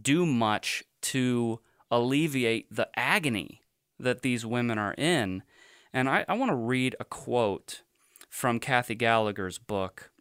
do 0.00 0.24
much 0.24 0.84
to 1.02 1.60
alleviate 1.90 2.72
the 2.74 2.88
agony 2.96 3.62
that 3.98 4.22
these 4.22 4.46
women 4.46 4.78
are 4.78 4.94
in. 4.96 5.42
And 5.92 6.08
I, 6.08 6.24
I 6.28 6.34
want 6.34 6.50
to 6.50 6.56
read 6.56 6.94
a 7.00 7.04
quote 7.04 7.82
from 8.30 8.60
Kathy 8.60 8.94
Gallagher's 8.94 9.58
book 9.58 10.11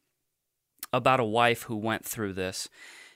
about 0.94 1.20
a 1.20 1.26
wife 1.26 1.64
who 1.64 1.76
went 1.76 2.06
through 2.06 2.34
this. 2.34 2.70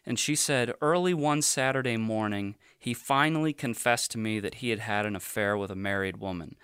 And 0.05 0.19
she 0.19 0.35
said, 0.35 0.73
Early 0.81 1.13
one 1.13 1.41
Saturday 1.41 1.97
morning, 1.97 2.55
he 2.77 2.93
finally 2.93 3.53
confessed 3.53 4.11
to 4.11 4.17
me 4.17 4.39
that 4.39 4.55
he 4.55 4.69
had 4.69 4.79
had 4.79 5.05
an 5.05 5.15
affair 5.15 5.57
with 5.57 5.71
a 5.71 5.75
married 5.75 6.17
woman. 6.17 6.55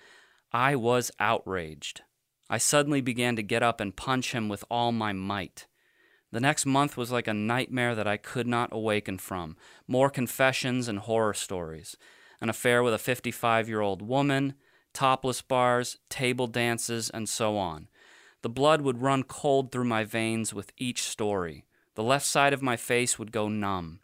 I 0.52 0.76
was 0.76 1.10
outraged. 1.18 2.02
I 2.48 2.58
suddenly 2.58 3.00
began 3.00 3.34
to 3.36 3.42
get 3.42 3.62
up 3.62 3.80
and 3.80 3.96
punch 3.96 4.32
him 4.32 4.48
with 4.48 4.64
all 4.70 4.92
my 4.92 5.12
might. 5.12 5.66
The 6.30 6.40
next 6.40 6.64
month 6.64 6.96
was 6.96 7.10
like 7.10 7.26
a 7.26 7.34
nightmare 7.34 7.94
that 7.94 8.06
I 8.06 8.16
could 8.16 8.46
not 8.46 8.70
awaken 8.72 9.18
from. 9.18 9.56
More 9.86 10.10
confessions 10.10 10.88
and 10.88 10.98
horror 10.98 11.34
stories. 11.34 11.96
An 12.40 12.48
affair 12.48 12.82
with 12.82 12.94
a 12.94 12.98
55 12.98 13.68
year 13.68 13.80
old 13.80 14.02
woman, 14.02 14.54
topless 14.92 15.42
bars, 15.42 15.98
table 16.08 16.46
dances, 16.46 17.10
and 17.10 17.28
so 17.28 17.56
on. 17.56 17.88
The 18.42 18.48
blood 18.48 18.82
would 18.82 19.02
run 19.02 19.22
cold 19.22 19.70
through 19.70 19.84
my 19.84 20.04
veins 20.04 20.52
with 20.52 20.72
each 20.76 21.02
story. 21.02 21.64
The 21.94 22.02
left 22.02 22.26
side 22.26 22.52
of 22.52 22.62
my 22.62 22.76
face 22.76 23.18
would 23.18 23.32
go 23.32 23.48
numb. 23.48 24.00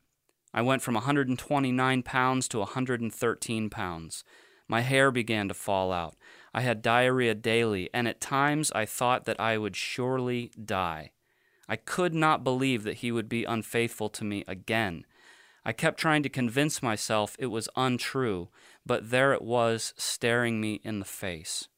I 0.55 0.63
went 0.63 0.83
from 0.83 0.95
129 0.95 2.03
pounds 2.03 2.49
to 2.49 2.59
113 2.59 3.71
pounds. 3.71 4.25
My 4.69 4.81
hair 4.81 5.11
began 5.11 5.49
to 5.49 5.55
fall 5.55 5.93
out. 5.93 6.17
I 6.55 6.61
had 6.61 6.83
diarrhea 6.83 7.35
daily, 7.35 7.91
and 7.93 8.07
at 8.07 8.21
times 8.21 8.71
I 8.73 8.87
thought 8.87 9.25
that 9.25 9.41
I 9.41 9.59
would 9.59 9.77
surely 9.77 10.53
die. 10.63 11.13
I 11.69 11.77
could 11.77 12.15
not 12.15 12.45
believe 12.45 12.85
that 12.85 12.99
he 12.99 13.13
would 13.13 13.29
be 13.29 13.45
unfaithful 13.45 14.09
to 14.11 14.25
me 14.25 14.45
again. 14.47 15.05
I 15.65 15.73
kept 15.73 16.01
trying 16.01 16.23
to 16.23 16.29
convince 16.31 16.83
myself 16.83 17.37
it 17.39 17.47
was 17.47 17.69
untrue, 17.77 18.49
but 18.87 19.11
there 19.11 19.33
it 19.35 19.43
was 19.43 19.93
staring 19.97 20.61
me 20.61 20.81
in 20.85 20.99
the 20.99 21.05
face. 21.05 21.69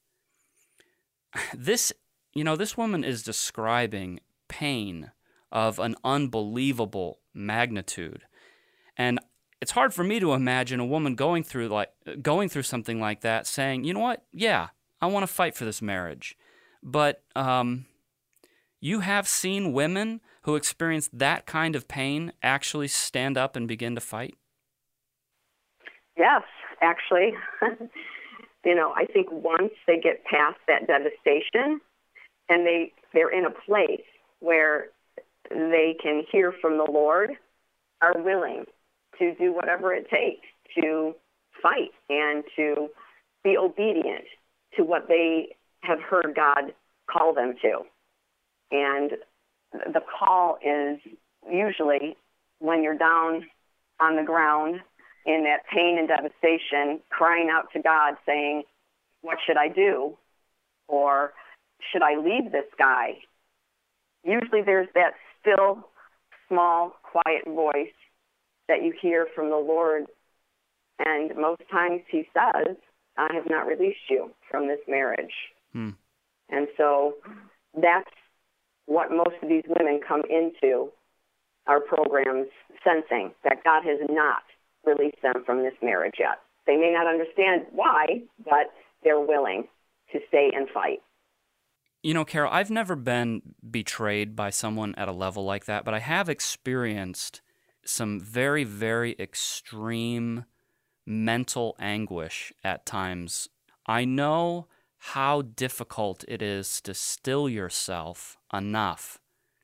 This, 1.54 1.92
you 2.32 2.44
know, 2.44 2.56
this 2.56 2.76
woman 2.76 3.04
is 3.04 3.22
describing 3.22 4.20
pain 4.48 5.10
of 5.50 5.78
an 5.78 5.96
unbelievable 6.04 7.18
magnitude. 7.34 8.22
And 8.96 9.18
it's 9.60 9.72
hard 9.72 9.92
for 9.92 10.04
me 10.04 10.20
to 10.20 10.32
imagine 10.32 10.80
a 10.80 10.86
woman 10.86 11.14
going 11.14 11.42
through 11.42 11.68
like 11.68 11.90
going 12.22 12.48
through 12.48 12.62
something 12.62 13.00
like 13.00 13.20
that 13.22 13.46
saying, 13.46 13.84
"You 13.84 13.94
know 13.94 14.00
what? 14.00 14.24
Yeah, 14.32 14.68
I 15.00 15.06
want 15.06 15.22
to 15.22 15.26
fight 15.26 15.54
for 15.54 15.64
this 15.64 15.82
marriage." 15.82 16.36
But 16.82 17.22
um, 17.36 17.86
you 18.80 19.00
have 19.00 19.28
seen 19.28 19.72
women 19.72 20.20
who 20.42 20.56
experience 20.56 21.10
that 21.12 21.46
kind 21.46 21.76
of 21.76 21.88
pain 21.88 22.32
actually 22.42 22.88
stand 22.88 23.36
up 23.36 23.54
and 23.54 23.68
begin 23.68 23.94
to 23.94 24.00
fight? 24.00 24.34
Yes, 26.16 26.42
actually. 26.80 27.32
you 28.64 28.74
know, 28.74 28.92
I 28.96 29.04
think 29.04 29.28
once 29.30 29.72
they 29.86 29.98
get 29.98 30.24
past 30.24 30.58
that 30.66 30.86
devastation 30.86 31.80
and 32.50 32.66
they 32.66 32.92
they're 33.14 33.30
in 33.30 33.46
a 33.46 33.50
place 33.50 34.04
where 34.40 34.88
they 35.48 35.96
can 36.02 36.22
hear 36.30 36.52
from 36.60 36.76
the 36.76 36.90
Lord, 36.90 37.30
are 38.02 38.14
willing 38.16 38.64
to 39.18 39.34
do 39.34 39.52
whatever 39.52 39.92
it 39.92 40.08
takes 40.10 40.46
to 40.80 41.14
fight 41.62 41.90
and 42.08 42.44
to 42.56 42.88
be 43.42 43.56
obedient 43.56 44.24
to 44.76 44.84
what 44.84 45.08
they 45.08 45.56
have 45.80 46.00
heard 46.00 46.34
God 46.36 46.72
call 47.10 47.34
them 47.34 47.54
to. 47.62 47.80
And 48.70 49.12
the 49.72 50.02
call 50.18 50.58
is 50.64 51.00
usually 51.50 52.16
when 52.60 52.82
you're 52.82 52.96
down 52.96 53.46
on 53.98 54.16
the 54.16 54.22
ground 54.22 54.80
in 55.26 55.44
that 55.44 55.66
pain 55.72 55.98
and 55.98 56.08
devastation, 56.08 57.00
crying 57.10 57.48
out 57.50 57.72
to 57.72 57.82
God, 57.82 58.14
saying, 58.24 58.62
What 59.22 59.38
should 59.46 59.56
I 59.56 59.68
do? 59.68 60.16
Or 60.88 61.32
should 61.92 62.02
I 62.02 62.16
leave 62.16 62.52
this 62.52 62.70
guy? 62.78 63.18
Usually 64.24 64.62
there's 64.62 64.88
that 64.94 65.12
still, 65.40 65.88
small, 66.48 66.94
quiet 67.02 67.46
voice 67.46 67.94
that 68.68 68.82
you 68.82 68.92
hear 69.00 69.26
from 69.34 69.50
the 69.50 69.56
Lord. 69.56 70.06
And 70.98 71.34
most 71.36 71.62
times 71.70 72.02
he 72.10 72.28
says, 72.34 72.76
I 73.16 73.28
have 73.34 73.48
not 73.48 73.66
released 73.66 74.08
you 74.08 74.30
from 74.50 74.68
this 74.68 74.80
marriage. 74.86 75.32
Hmm. 75.72 75.90
And 76.48 76.68
so 76.76 77.14
that's 77.74 78.10
what 78.86 79.10
most 79.10 79.36
of 79.42 79.48
these 79.48 79.64
women 79.66 80.00
come 80.06 80.22
into 80.28 80.90
our 81.66 81.80
programs 81.80 82.48
sensing 82.84 83.32
that 83.44 83.62
God 83.64 83.84
has 83.84 84.00
not 84.08 84.42
released 84.84 85.22
them 85.22 85.44
from 85.44 85.62
this 85.62 85.74
marriage 85.82 86.16
yet. 86.18 86.40
They 86.66 86.76
may 86.76 86.92
not 86.92 87.06
understand 87.06 87.66
why, 87.72 88.22
but 88.44 88.72
they're 89.04 89.20
willing 89.20 89.68
to 90.12 90.18
stay 90.28 90.50
and 90.54 90.68
fight. 90.68 91.00
You 92.02 92.14
know, 92.14 92.24
Carol, 92.24 92.50
I've 92.50 92.70
never 92.70 92.96
been 92.96 93.42
betrayed 93.68 94.34
by 94.34 94.50
someone 94.50 94.94
at 94.96 95.08
a 95.08 95.12
level 95.12 95.44
like 95.44 95.66
that, 95.66 95.84
but 95.84 95.92
I 95.92 95.98
have 95.98 96.30
experienced 96.30 97.42
some 97.84 98.18
very, 98.18 98.64
very 98.64 99.14
extreme 99.18 100.46
mental 101.04 101.76
anguish 101.78 102.52
at 102.64 102.86
times. 102.86 103.48
I 103.86 104.06
know 104.06 104.66
how 104.96 105.42
difficult 105.42 106.24
it 106.26 106.40
is 106.40 106.80
to 106.82 106.94
still 106.94 107.48
yourself 107.48 108.38
enough 108.52 109.18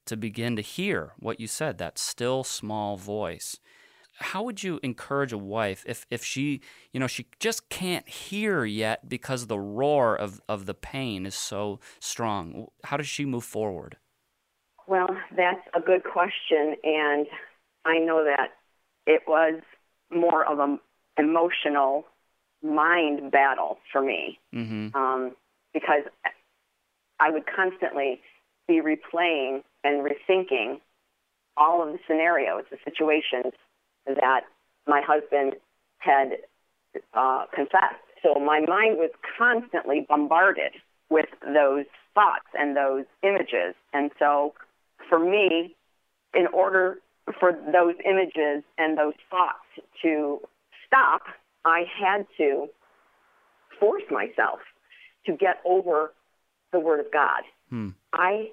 to 0.05 0.17
begin 0.17 0.57
to 0.57 0.63
hear 0.63 1.13
what 1.19 1.41
you 1.41 1.47
said, 1.47 1.79
that 1.79 1.99
still 1.99 2.45
small 2.45 2.97
voice. 2.97 3.59
How 4.19 4.43
would 4.43 4.63
you 4.63 4.81
encourage 4.83 5.33
a 5.33 5.39
wife 5.39 5.85
if, 5.87 6.07
if 6.11 6.25
she, 6.25 6.61
you 6.93 7.01
know, 7.01 7.07
she 7.07 7.27
just 7.39 7.69
can't 7.69 8.09
hear 8.09 8.65
yet 8.65 9.09
because 9.09 9.47
the 9.47 9.59
roar 9.59 10.17
of, 10.17 10.41
of 10.49 10.67
the 10.67 10.75
pain 10.75 11.27
is 11.27 11.35
so 11.35 11.81
strong? 12.01 12.69
How 12.85 12.97
does 12.97 13.09
she 13.09 13.25
move 13.25 13.45
forward? 13.45 13.97
Well, 14.87 15.09
that's 15.37 15.67
a 15.75 15.81
good 15.81 16.05
question. 16.05 16.77
And 16.83 17.27
I 17.85 17.99
know 17.99 18.25
that 18.25 18.53
it 19.07 19.23
was 19.27 19.61
more 20.11 20.45
of 20.45 20.59
an 20.61 20.79
emotional 21.19 22.05
mind 22.63 23.31
battle 23.31 23.79
for 23.93 24.01
me 24.01 24.39
mm-hmm. 24.55 24.97
um, 24.97 25.33
because 25.73 26.03
I 27.21 27.31
would 27.31 27.45
constantly 27.47 28.21
be 28.67 28.81
replaying 28.81 29.63
and 29.85 30.07
rethinking 30.07 30.81
all 31.57 31.83
of 31.83 31.93
the 31.93 31.99
scenarios, 32.07 32.65
the 32.71 32.79
situations 32.85 33.53
that 34.07 34.43
my 34.87 35.03
husband 35.07 35.55
had 35.99 36.39
uh, 37.15 37.45
confessed. 37.55 38.03
So 38.23 38.41
my 38.41 38.61
mind 38.61 38.99
was 38.99 39.11
constantly 39.39 40.07
bombarded 40.09 40.73
with 41.11 41.27
those 41.43 41.85
thoughts 42.15 42.47
and 42.59 42.77
those 42.77 43.05
images. 43.23 43.75
And 43.93 44.11
so 44.19 44.55
for 45.09 45.19
me, 45.19 45.75
in 46.35 46.47
order 46.53 46.99
for 47.39 47.53
those 47.53 47.95
images 48.05 48.63
and 48.79 48.97
those 48.97 49.15
thoughts 49.31 49.87
to 50.03 50.41
stop, 50.87 51.23
I 51.65 51.85
had 52.01 52.27
to 52.39 52.69
force 53.79 54.05
myself 54.11 54.61
to 55.27 55.33
get 55.33 55.57
over 55.65 56.13
the 56.73 56.81
Word 56.81 57.01
of 57.01 57.13
God. 57.13 57.43
Hmm. 57.71 57.91
I 58.13 58.51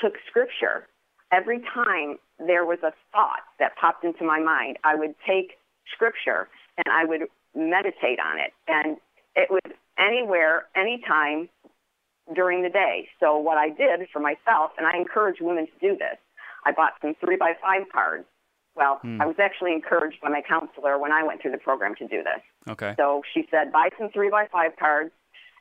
took 0.00 0.14
Scripture. 0.28 0.86
Every 1.32 1.60
time 1.74 2.18
there 2.46 2.64
was 2.64 2.78
a 2.82 2.92
thought 3.12 3.42
that 3.58 3.76
popped 3.76 4.04
into 4.04 4.24
my 4.24 4.40
mind, 4.40 4.78
I 4.84 4.94
would 4.94 5.14
take 5.26 5.58
Scripture 5.92 6.48
and 6.76 6.86
I 6.90 7.04
would 7.04 7.22
meditate 7.54 8.18
on 8.18 8.38
it. 8.38 8.52
And 8.68 8.96
it 9.34 9.50
was 9.50 9.72
anywhere, 9.98 10.66
anytime 10.76 11.48
during 12.34 12.62
the 12.62 12.68
day. 12.68 13.08
So, 13.20 13.36
what 13.36 13.58
I 13.58 13.68
did 13.68 14.06
for 14.12 14.20
myself, 14.20 14.72
and 14.78 14.86
I 14.86 14.96
encourage 14.96 15.36
women 15.40 15.66
to 15.66 15.72
do 15.80 15.96
this, 15.96 16.18
I 16.64 16.72
bought 16.72 16.92
some 17.00 17.14
three 17.20 17.36
by 17.36 17.54
five 17.60 17.82
cards. 17.92 18.24
Well, 18.74 19.00
hmm. 19.02 19.20
I 19.20 19.26
was 19.26 19.36
actually 19.38 19.72
encouraged 19.72 20.20
by 20.22 20.30
my 20.30 20.42
counselor 20.46 20.98
when 20.98 21.12
I 21.12 21.22
went 21.22 21.42
through 21.42 21.52
the 21.52 21.58
program 21.58 21.94
to 21.96 22.08
do 22.08 22.22
this. 22.22 22.42
Okay. 22.68 22.94
So 22.96 23.22
she 23.34 23.46
said, 23.50 23.70
buy 23.70 23.90
some 23.98 24.08
three 24.10 24.30
by 24.30 24.46
five 24.50 24.72
cards 24.78 25.10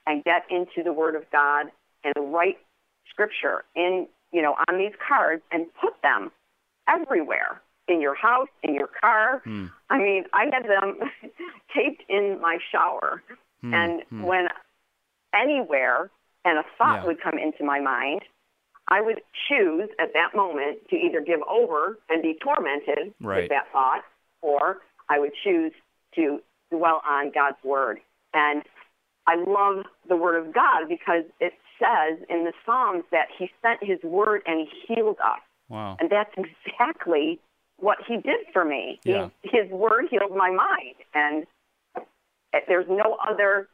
and 0.07 0.23
get 0.23 0.43
into 0.49 0.83
the 0.83 0.93
Word 0.93 1.15
of 1.15 1.23
God 1.31 1.67
and 2.03 2.33
write 2.33 2.57
scripture 3.09 3.65
in, 3.75 4.07
you 4.31 4.41
know, 4.41 4.55
on 4.69 4.77
these 4.77 4.93
cards 5.05 5.43
and 5.51 5.65
put 5.81 5.93
them 6.01 6.31
everywhere 6.87 7.61
in 7.87 8.01
your 8.01 8.15
house, 8.15 8.47
in 8.63 8.73
your 8.73 8.89
car. 8.99 9.41
Hmm. 9.43 9.67
I 9.89 9.97
mean, 9.97 10.23
I 10.33 10.45
had 10.45 10.63
them 10.63 10.99
taped 11.75 12.03
in 12.09 12.39
my 12.41 12.57
shower. 12.71 13.21
Hmm. 13.61 13.73
And 13.73 14.01
hmm. 14.09 14.23
when 14.23 14.47
anywhere 15.33 16.09
and 16.45 16.57
a 16.57 16.63
thought 16.77 17.01
yeah. 17.01 17.05
would 17.05 17.21
come 17.21 17.37
into 17.37 17.63
my 17.63 17.79
mind, 17.79 18.21
I 18.87 19.01
would 19.01 19.21
choose 19.47 19.89
at 19.99 20.13
that 20.13 20.35
moment 20.35 20.89
to 20.89 20.95
either 20.95 21.21
give 21.21 21.41
over 21.49 21.97
and 22.09 22.21
be 22.21 22.37
tormented 22.43 23.13
right. 23.21 23.43
with 23.43 23.49
that 23.49 23.67
thought, 23.71 24.01
or 24.41 24.77
I 25.09 25.19
would 25.19 25.31
choose 25.43 25.71
to 26.15 26.39
dwell 26.71 27.01
on 27.07 27.31
God's 27.33 27.57
word. 27.63 27.99
And 28.33 28.63
I 29.27 29.35
love 29.35 29.85
the 30.09 30.15
word 30.15 30.45
of 30.45 30.53
God 30.53 30.89
because 30.89 31.23
it 31.39 31.53
says 31.79 32.19
in 32.29 32.43
the 32.43 32.53
Psalms 32.65 33.03
that 33.11 33.27
he 33.37 33.49
sent 33.61 33.83
his 33.83 33.99
word 34.03 34.41
and 34.45 34.67
he 34.67 34.93
healed 34.93 35.17
us. 35.23 35.39
Wow. 35.71 35.97
And 35.99 36.09
that's 36.09 36.31
exactly 36.37 37.39
what 37.77 37.97
he 38.07 38.15
did 38.15 38.41
for 38.51 38.65
me. 38.65 38.99
Yeah. 39.03 39.29
He, 39.41 39.57
his 39.57 39.71
word 39.71 40.05
healed 40.11 40.35
my 40.35 40.51
mind. 40.51 40.95
And 41.13 41.45
there's 42.67 42.87
no 42.89 43.17
other 43.27 43.69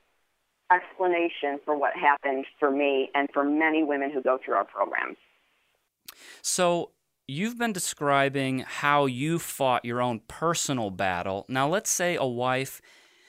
explanation 0.71 1.59
for 1.65 1.77
what 1.77 1.93
happened 1.95 2.45
for 2.59 2.69
me 2.69 3.09
and 3.15 3.27
for 3.33 3.43
many 3.43 3.83
women 3.83 4.11
who 4.11 4.21
go 4.21 4.37
through 4.43 4.55
our 4.55 4.65
programs. 4.65 5.17
So, 6.41 6.91
you've 7.27 7.57
been 7.57 7.73
describing 7.73 8.59
how 8.59 9.05
you 9.05 9.39
fought 9.39 9.83
your 9.83 10.01
own 10.01 10.21
personal 10.27 10.89
battle. 10.89 11.45
Now, 11.49 11.67
let's 11.67 11.89
say 11.89 12.15
a 12.15 12.25
wife 12.25 12.81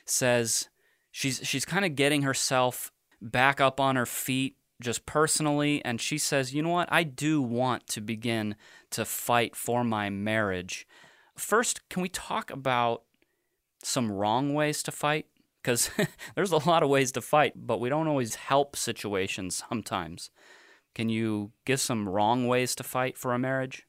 says 0.05 0.69
she's 1.11 1.41
she's 1.45 1.65
kind 1.65 1.85
of 1.85 1.97
getting 1.97 2.23
herself 2.23 2.93
back 3.21 3.61
up 3.61 3.81
on 3.81 3.97
her 3.97 4.07
feet 4.07 4.57
just 4.81 5.07
personally 5.07 5.85
and 5.85 6.01
she 6.01 6.19
says, 6.19 6.55
"You 6.55 6.63
know 6.63 6.71
what? 6.71 6.89
I 6.93 7.03
do 7.03 7.43
want 7.43 7.87
to 7.89 8.01
begin 8.01 8.57
to 8.91 9.05
fight 9.05 9.57
for 9.57 9.85
my 9.85 10.11
marriage." 10.11 10.87
First, 11.37 11.89
can 11.89 12.03
we 12.03 12.09
talk 12.09 12.51
about 12.51 13.03
some 13.83 14.11
wrong 14.11 14.55
ways 14.55 14.83
to 14.85 14.91
fight? 14.91 15.27
because 15.69 15.91
there's 16.35 16.53
a 16.53 16.69
lot 16.69 16.83
of 16.83 16.89
ways 16.89 17.13
to 17.13 17.21
fight, 17.21 17.53
but 17.55 17.79
we 17.79 17.89
don't 17.89 18.09
always 18.09 18.37
help 18.37 18.75
situations 18.77 19.63
sometimes. 19.69 20.31
Can 20.95 21.09
you 21.09 21.53
give 21.65 21.81
some 21.81 22.09
wrong 22.09 22.47
ways 22.47 22.75
to 22.77 22.83
fight 22.83 23.19
for 23.19 23.35
a 23.35 23.39
marriage? 23.39 23.87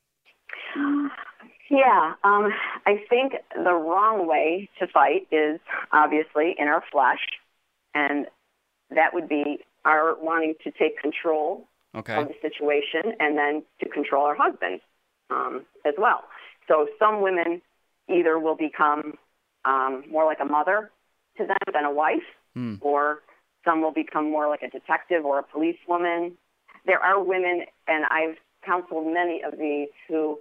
Yeah, 1.70 2.14
um, 2.24 2.52
I 2.86 3.04
think 3.10 3.34
the 3.56 3.74
wrong 3.74 4.28
way 4.28 4.70
to 4.80 4.88
fight 4.88 5.28
is 5.32 5.60
obviously 5.94 6.56
in 6.58 6.68
our 6.68 6.84
flesh, 6.92 7.20
and 7.94 8.26
that 8.90 9.14
would 9.14 9.30
be 9.30 9.60
our 9.86 10.16
wanting 10.20 10.56
to 10.64 10.72
take 10.72 11.00
control 11.00 11.68
Okay. 11.96 12.16
of 12.16 12.28
the 12.28 12.36
situation 12.42 13.14
and 13.20 13.36
then 13.36 13.64
to 13.82 13.90
control 13.90 14.24
our 14.26 14.36
husbands 14.36 14.84
um, 15.32 15.66
as 15.86 15.96
well. 15.98 16.24
So 16.68 16.88
some 17.00 17.22
women 17.22 17.64
either 18.08 18.38
will 18.38 18.56
become 18.56 19.18
um, 19.66 20.04
more 20.10 20.24
like 20.26 20.40
a 20.40 20.46
mother 20.46 20.92
to 21.38 21.46
them 21.48 21.58
than 21.74 21.86
a 21.86 21.92
wife, 21.92 22.24
Hmm. 22.56 22.76
or 22.82 23.22
some 23.66 23.82
will 23.82 23.92
become 23.92 24.30
more 24.30 24.48
like 24.48 24.62
a 24.62 24.70
detective 24.70 25.26
or 25.26 25.40
a 25.40 25.44
policewoman. 25.44 26.38
There 26.86 27.00
are 27.00 27.22
women, 27.22 27.66
and 27.88 28.06
I've 28.06 28.38
counseled 28.64 29.08
many 29.12 29.42
of 29.44 29.58
these 29.58 29.90
who, 30.08 30.40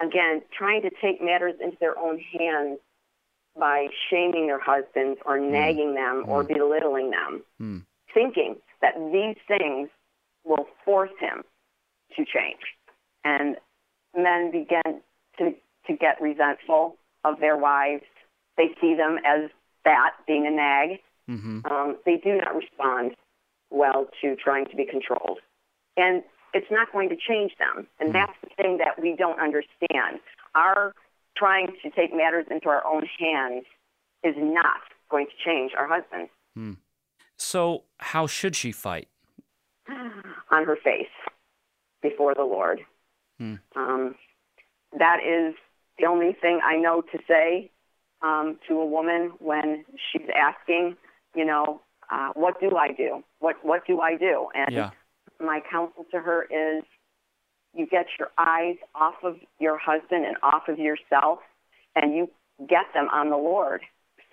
again, 0.00 0.42
trying 0.56 0.82
to 0.82 0.90
take 1.00 1.20
matters 1.22 1.54
into 1.60 1.76
their 1.80 1.96
own 1.98 2.18
hands 2.38 2.78
by 3.58 3.88
shaming 4.10 4.46
their 4.46 4.60
husbands 4.60 5.20
or 5.24 5.38
nagging 5.38 5.94
them 5.94 6.24
or 6.28 6.42
belittling 6.44 7.10
them, 7.10 7.42
Hmm. 7.58 7.78
Thinking 8.12 8.56
that 8.80 8.94
these 9.12 9.36
things 9.46 9.88
will 10.44 10.66
force 10.84 11.10
him 11.20 11.42
to 12.16 12.24
change. 12.24 12.62
And 13.24 13.56
men 14.16 14.50
begin 14.50 15.00
to, 15.38 15.54
to 15.86 15.96
get 15.96 16.20
resentful 16.20 16.96
of 17.24 17.40
their 17.40 17.56
wives. 17.56 18.04
They 18.56 18.68
see 18.80 18.94
them 18.94 19.18
as 19.24 19.50
that, 19.84 20.12
being 20.26 20.46
a 20.46 20.50
nag. 20.50 21.00
Mm-hmm. 21.28 21.66
Um, 21.70 21.96
they 22.06 22.16
do 22.16 22.36
not 22.36 22.54
respond 22.54 23.14
well 23.70 24.08
to 24.22 24.36
trying 24.36 24.66
to 24.66 24.76
be 24.76 24.86
controlled. 24.86 25.38
And 25.96 26.22
it's 26.54 26.70
not 26.70 26.90
going 26.92 27.10
to 27.10 27.16
change 27.16 27.52
them. 27.58 27.86
And 28.00 28.14
that's 28.14 28.32
the 28.42 28.48
thing 28.56 28.78
that 28.78 29.00
we 29.00 29.14
don't 29.16 29.38
understand. 29.38 30.20
Our 30.54 30.94
trying 31.36 31.68
to 31.82 31.90
take 31.90 32.14
matters 32.14 32.46
into 32.50 32.68
our 32.68 32.84
own 32.86 33.04
hands 33.18 33.64
is 34.24 34.34
not 34.38 34.80
going 35.10 35.26
to 35.26 35.32
change 35.44 35.72
our 35.78 35.86
husbands 35.86 36.30
So, 37.38 37.84
how 37.98 38.26
should 38.26 38.54
she 38.56 38.72
fight? 38.72 39.08
on 40.50 40.64
her 40.64 40.76
face 40.76 41.08
before 42.02 42.34
the 42.34 42.42
Lord. 42.42 42.80
Hmm. 43.38 43.54
Um, 43.76 44.14
that 44.98 45.18
is 45.24 45.54
the 45.98 46.06
only 46.06 46.32
thing 46.40 46.60
I 46.64 46.76
know 46.76 47.02
to 47.02 47.18
say 47.26 47.70
um, 48.22 48.58
to 48.68 48.74
a 48.80 48.86
woman 48.86 49.32
when 49.38 49.84
she's 50.10 50.26
asking, 50.34 50.96
you 51.34 51.44
know, 51.44 51.80
uh, 52.10 52.30
what 52.34 52.60
do 52.60 52.76
I 52.76 52.92
do? 52.92 53.22
What 53.40 53.56
what 53.62 53.86
do 53.86 54.00
I 54.00 54.16
do? 54.16 54.48
And 54.54 54.74
Yeah. 54.74 54.90
my 55.40 55.60
counsel 55.70 56.04
to 56.10 56.20
her 56.20 56.44
is 56.44 56.82
you 57.74 57.86
get 57.86 58.06
your 58.18 58.30
eyes 58.38 58.76
off 58.94 59.22
of 59.22 59.36
your 59.60 59.78
husband 59.78 60.24
and 60.24 60.36
off 60.42 60.68
of 60.68 60.78
yourself 60.78 61.40
and 61.94 62.14
you 62.14 62.30
get 62.66 62.86
them 62.94 63.08
on 63.12 63.28
the 63.30 63.36
Lord. 63.36 63.82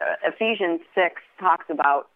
Uh, 0.02 0.16
Ephesians 0.24 0.82
6 0.96 1.22
talks 1.40 1.66
about 1.70 2.10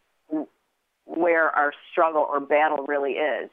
where 1.16 1.50
our 1.50 1.74
struggle 1.92 2.26
or 2.30 2.40
battle 2.40 2.86
really 2.88 3.14
is. 3.14 3.50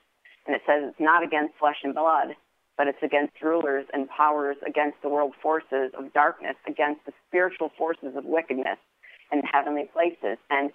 And 0.47 0.55
it 0.55 0.63
says 0.67 0.83
it's 0.85 1.01
not 1.01 1.25
against 1.25 1.55
flesh 1.59 1.79
and 1.83 1.95
blood, 1.95 2.37
but 2.77 2.87
it's 2.87 3.03
against 3.03 3.41
rulers 3.43 3.87
and 3.93 4.09
powers, 4.09 4.57
against 4.67 5.01
the 5.03 5.09
world 5.09 5.33
forces 5.43 5.91
of 5.99 6.13
darkness, 6.13 6.57
against 6.69 7.05
the 7.07 7.13
spiritual 7.27 7.71
forces 7.77 8.15
of 8.17 8.25
wickedness 8.25 8.79
in 9.33 9.41
heavenly 9.41 9.89
places. 9.93 10.39
And 10.51 10.71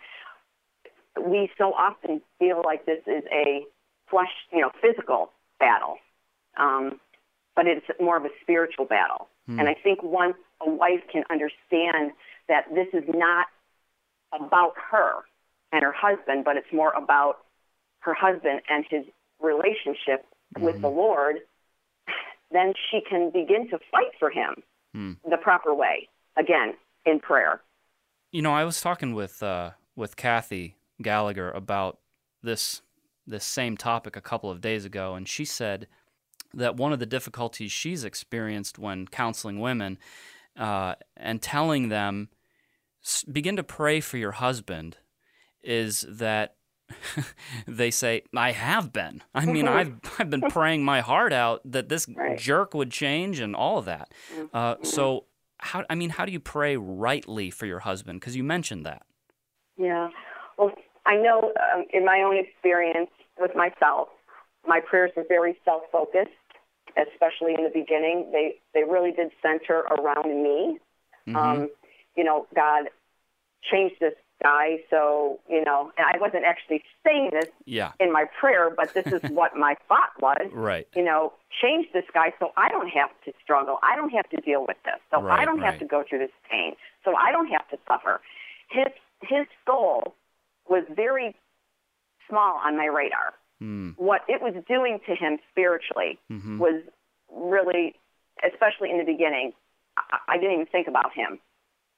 we 1.25 1.49
so 1.57 1.73
often 1.73 2.21
feel 2.39 2.61
like 2.65 2.85
this 2.85 3.01
is 3.05 3.23
a 3.31 3.63
flesh, 4.09 4.31
you 4.51 4.61
know, 4.61 4.71
physical 4.81 5.31
battle, 5.59 5.97
um, 6.57 6.99
but 7.55 7.67
it's 7.67 7.85
more 7.99 8.17
of 8.17 8.25
a 8.25 8.31
spiritual 8.41 8.85
battle. 8.85 9.27
And 9.59 9.69
I 9.69 9.75
think 9.75 10.01
once 10.03 10.35
a 10.65 10.69
wife 10.69 11.01
can 11.11 11.23
understand 11.29 12.11
that 12.47 12.65
this 12.73 12.87
is 12.93 13.03
not 13.07 13.47
about 14.33 14.73
her 14.91 15.23
and 15.71 15.83
her 15.83 15.93
husband, 15.95 16.43
but 16.43 16.57
it's 16.57 16.71
more 16.73 16.91
about 16.93 17.39
her 17.99 18.13
husband 18.13 18.61
and 18.69 18.85
his 18.89 19.05
relationship 19.39 20.25
with 20.59 20.81
the 20.81 20.89
Lord, 20.89 21.37
then 22.51 22.73
she 22.89 23.01
can 23.07 23.31
begin 23.31 23.69
to 23.69 23.79
fight 23.91 24.11
for 24.19 24.29
him 24.29 24.63
the 25.29 25.37
proper 25.37 25.73
way. 25.73 26.09
Again, 26.37 26.73
in 27.05 27.19
prayer. 27.19 27.61
You 28.31 28.41
know, 28.41 28.53
I 28.53 28.63
was 28.63 28.81
talking 28.81 29.13
with 29.13 29.41
uh, 29.43 29.71
with 29.95 30.15
Kathy 30.15 30.75
Gallagher 31.01 31.51
about 31.51 31.99
this 32.41 32.81
this 33.27 33.45
same 33.45 33.77
topic 33.77 34.15
a 34.15 34.21
couple 34.21 34.49
of 34.49 34.61
days 34.61 34.85
ago, 34.85 35.15
and 35.15 35.27
she 35.27 35.45
said 35.45 35.87
that 36.53 36.75
one 36.75 36.91
of 36.91 36.99
the 36.99 37.05
difficulties 37.05 37.71
she's 37.71 38.03
experienced 38.03 38.77
when 38.77 39.07
counseling 39.07 39.59
women 39.59 39.97
uh, 40.57 40.95
and 41.15 41.41
telling 41.41 41.89
them 41.89 42.29
begin 43.31 43.55
to 43.55 43.63
pray 43.63 43.99
for 43.99 44.17
your 44.17 44.33
husband 44.33 44.97
is 45.63 46.05
that 46.09 46.55
they 47.67 47.89
say 47.91 48.23
I 48.35 48.51
have 48.51 48.91
been. 48.91 49.23
I 49.33 49.45
mean, 49.45 49.67
I've 49.67 49.95
I've 50.19 50.29
been 50.29 50.41
praying 50.41 50.83
my 50.83 51.01
heart 51.01 51.33
out 51.33 51.61
that 51.65 51.89
this 51.89 52.07
Right. 52.09 52.37
jerk 52.37 52.73
would 52.73 52.91
change 52.91 53.39
and 53.39 53.55
all 53.55 53.77
of 53.77 53.85
that. 53.85 54.11
Uh, 54.53 54.75
so 54.83 55.25
how 55.59 55.85
I 55.89 55.95
mean, 55.95 56.09
how 56.11 56.25
do 56.25 56.31
you 56.31 56.39
pray 56.39 56.75
rightly 56.77 57.49
for 57.49 57.65
your 57.65 57.79
husband? 57.79 58.19
Because 58.19 58.35
you 58.35 58.43
mentioned 58.43 58.85
that. 58.85 59.03
Yeah. 59.77 60.09
Well, 60.57 60.71
I 61.05 61.15
know 61.15 61.53
um, 61.73 61.85
in 61.93 62.03
my 62.05 62.21
own 62.21 62.37
experience 62.37 63.09
with 63.39 63.55
myself, 63.55 64.09
my 64.67 64.79
prayers 64.79 65.11
were 65.15 65.25
very 65.27 65.57
self-focused, 65.65 66.29
especially 66.97 67.55
in 67.55 67.63
the 67.63 67.71
beginning. 67.73 68.29
They 68.31 68.55
they 68.73 68.83
really 68.83 69.11
did 69.11 69.31
center 69.41 69.79
around 69.79 70.43
me. 70.43 70.79
Um, 71.35 71.69
you 72.17 72.23
know, 72.25 72.47
God 72.53 72.89
changed 73.71 73.95
this 74.01 74.13
guy, 74.41 74.77
so 74.89 75.39
you 75.49 75.63
know, 75.63 75.91
and 75.97 76.05
I 76.07 76.17
wasn't 76.19 76.45
actually 76.45 76.83
saying 77.05 77.29
this 77.31 77.49
Yeah. 77.65 77.91
in 77.99 78.11
my 78.11 78.25
prayer, 78.39 78.69
but 78.69 78.93
this 78.93 79.07
is 79.07 79.21
what 79.29 79.55
my 79.55 79.75
thought 79.87 80.11
was. 80.19 80.49
Right. 80.53 80.87
You 80.95 81.03
know, 81.03 81.33
change 81.61 81.87
this 81.93 82.05
guy 82.13 82.33
so 82.39 82.51
I 82.57 82.69
don't 82.69 82.89
have 82.89 83.09
to 83.25 83.33
struggle. 83.43 83.77
I 83.83 83.95
don't 83.95 84.09
have 84.11 84.29
to 84.29 84.37
deal 84.41 84.61
with 84.67 84.77
this. 84.85 84.99
So 85.11 85.21
Right, 85.21 85.39
I 85.39 85.45
don't 85.45 85.59
have 85.61 85.79
to 85.79 85.85
go 85.85 86.03
through 86.07 86.19
this 86.19 86.31
pain. 86.49 86.73
So 87.05 87.15
I 87.15 87.31
don't 87.31 87.47
have 87.47 87.67
to 87.69 87.77
suffer. 87.87 88.21
His 88.69 88.87
his 89.23 89.45
soul 89.65 90.15
was 90.67 90.83
very 90.89 91.35
small 92.29 92.59
on 92.63 92.77
my 92.77 92.85
radar. 92.85 93.33
Hmm. 93.59 93.89
What 93.97 94.21
it 94.27 94.41
was 94.41 94.53
doing 94.67 94.99
to 95.05 95.15
him 95.15 95.37
spiritually 95.51 96.17
Mhm. 96.31 96.57
was 96.57 96.81
really, 97.31 97.95
especially 98.43 98.89
in 98.89 98.97
the 98.97 99.03
beginning, 99.03 99.53
I, 99.97 100.17
I 100.29 100.37
didn't 100.37 100.53
even 100.53 100.65
think 100.67 100.87
about 100.87 101.13
him 101.13 101.39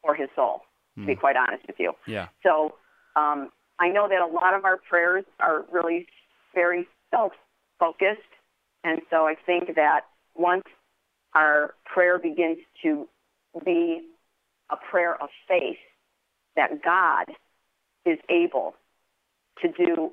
or 0.01 0.13
his 0.15 0.29
soul, 0.35 0.63
to 0.95 1.01
Hmm. 1.01 1.07
be 1.07 1.15
quite 1.15 1.35
honest 1.35 1.65
with 1.67 1.79
you. 1.79 1.93
Yeah. 2.05 2.27
So 2.43 2.75
um, 3.15 3.51
I 3.79 3.89
know 3.89 4.07
that 4.07 4.21
a 4.21 4.25
lot 4.27 4.53
of 4.53 4.65
our 4.65 4.77
prayers 4.77 5.25
are 5.39 5.65
really 5.71 6.07
very 6.53 6.87
self-focused, 7.11 8.21
and 8.83 9.01
so 9.09 9.27
I 9.27 9.35
think 9.35 9.75
that 9.75 10.01
once 10.35 10.63
our 11.33 11.73
prayer 11.85 12.19
begins 12.19 12.59
to 12.83 13.07
be 13.65 14.01
a 14.69 14.77
prayer 14.77 15.21
of 15.21 15.29
faith, 15.47 15.77
that 16.55 16.83
God 16.83 17.25
is 18.05 18.19
able 18.29 18.75
to 19.61 19.67
do 19.67 20.11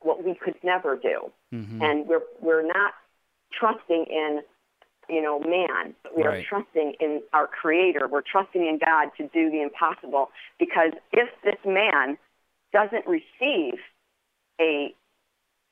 what 0.00 0.24
we 0.24 0.34
could 0.34 0.56
never 0.62 0.96
do, 0.96 1.32
Mhm. 1.52 1.82
and 1.82 2.06
we're 2.06 2.22
we're 2.40 2.62
not 2.62 2.94
trusting 3.52 4.04
in 4.06 4.42
you 5.12 5.20
know 5.20 5.38
man 5.40 5.94
we 6.16 6.22
Right. 6.24 6.38
are 6.38 6.42
trusting 6.48 6.94
in 6.98 7.22
our 7.32 7.46
creator 7.46 8.08
we're 8.08 8.22
trusting 8.22 8.62
in 8.66 8.78
god 8.78 9.10
to 9.18 9.24
do 9.28 9.50
the 9.50 9.60
impossible 9.62 10.30
because 10.58 10.92
if 11.12 11.28
this 11.44 11.60
man 11.66 12.16
doesn't 12.72 13.06
receive 13.06 13.74
a 14.60 14.94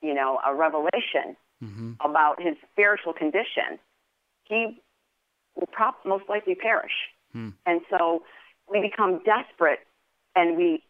you 0.03 0.15
know 0.15 0.39
a 0.45 0.55
revelation 0.55 1.37
Mhm. 1.63 1.97
about 2.01 2.41
his 2.41 2.57
spiritual 2.73 3.13
condition 3.13 3.79
he 4.45 4.81
will 5.55 5.67
prob- 5.69 6.05
most 6.05 6.29
likely 6.29 6.55
perish 6.55 6.97
Hmm. 7.33 7.51
and 7.67 7.81
so 7.91 8.25
we 8.69 8.81
become 8.81 9.23
desperate 9.25 9.81
and 10.37 10.57
we 10.57 10.83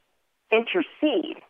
intercede 0.50 1.40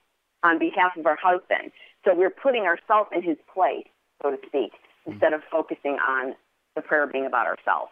on 0.43 0.59
behalf 0.59 0.97
of 0.97 1.07
our 1.07 1.17
husband 1.17 1.73
so 2.05 2.15
we're 2.15 2.31
putting 2.47 2.65
ourselves 2.65 3.11
in 3.13 3.23
his 3.23 3.39
place 3.53 3.87
so 4.23 4.31
to 4.37 4.39
speak 4.47 4.73
instead 5.07 5.33
of 5.33 5.43
focusing 5.51 5.99
on 5.99 6.35
the 6.81 6.89
prayer 6.89 7.07
being 7.07 7.27
about 7.27 7.47
ourselves 7.47 7.91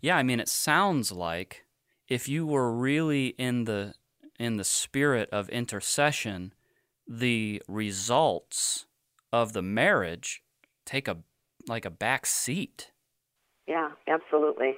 Yeah, 0.00 0.16
I 0.16 0.22
mean, 0.22 0.40
it 0.40 0.48
sounds 0.48 1.12
like 1.12 1.64
if 2.08 2.28
you 2.28 2.46
were 2.46 2.72
really 2.72 3.28
in 3.38 3.64
the 3.64 3.94
in 4.38 4.56
the 4.56 4.64
spirit 4.64 5.28
of 5.30 5.48
intercession, 5.50 6.52
the 7.06 7.62
results 7.68 8.86
of 9.32 9.52
the 9.52 9.62
marriage 9.62 10.42
take 10.84 11.08
a 11.08 11.18
like 11.68 11.84
a 11.84 11.90
back 11.90 12.26
seat. 12.26 12.90
Yeah, 13.66 13.90
absolutely. 14.08 14.74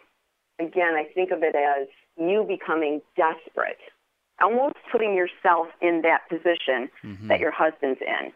Again, 0.60 0.94
I 0.94 1.04
think 1.14 1.30
of 1.30 1.42
it 1.42 1.54
as 1.56 1.88
you 2.16 2.44
becoming 2.46 3.00
desperate, 3.16 3.78
almost 4.40 4.76
putting 4.92 5.14
yourself 5.14 5.68
in 5.80 6.02
that 6.02 6.28
position 6.28 6.90
that 7.02 7.08
mm-hmm. 7.08 7.40
your 7.40 7.50
husband's 7.50 8.00
in, 8.00 8.32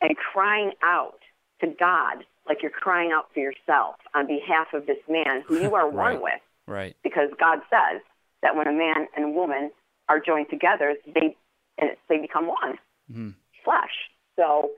and 0.00 0.16
crying 0.16 0.72
out 0.82 1.20
to 1.60 1.68
God 1.78 2.24
like 2.50 2.62
you're 2.62 2.70
crying 2.72 3.10
out 3.12 3.26
for 3.32 3.38
yourself 3.38 3.94
on 4.12 4.26
behalf 4.26 4.66
of 4.74 4.86
this 4.86 4.98
man 5.08 5.42
who 5.46 5.54
you 5.54 5.72
are 5.76 5.88
Right. 5.90 6.14
one 6.14 6.22
with. 6.22 6.42
Right. 6.66 6.96
Because 7.04 7.28
God 7.38 7.60
says 7.70 8.02
that 8.42 8.56
when 8.56 8.66
a 8.66 8.72
man 8.72 9.06
and 9.16 9.36
woman 9.36 9.70
are 10.08 10.18
joined 10.18 10.48
together, 10.50 10.96
they 11.06 11.36
and 11.78 11.90
they 12.08 12.18
become 12.18 12.46
one 12.48 12.78
Mhm. 13.10 13.34
flesh. 13.64 13.94
So 14.34 14.72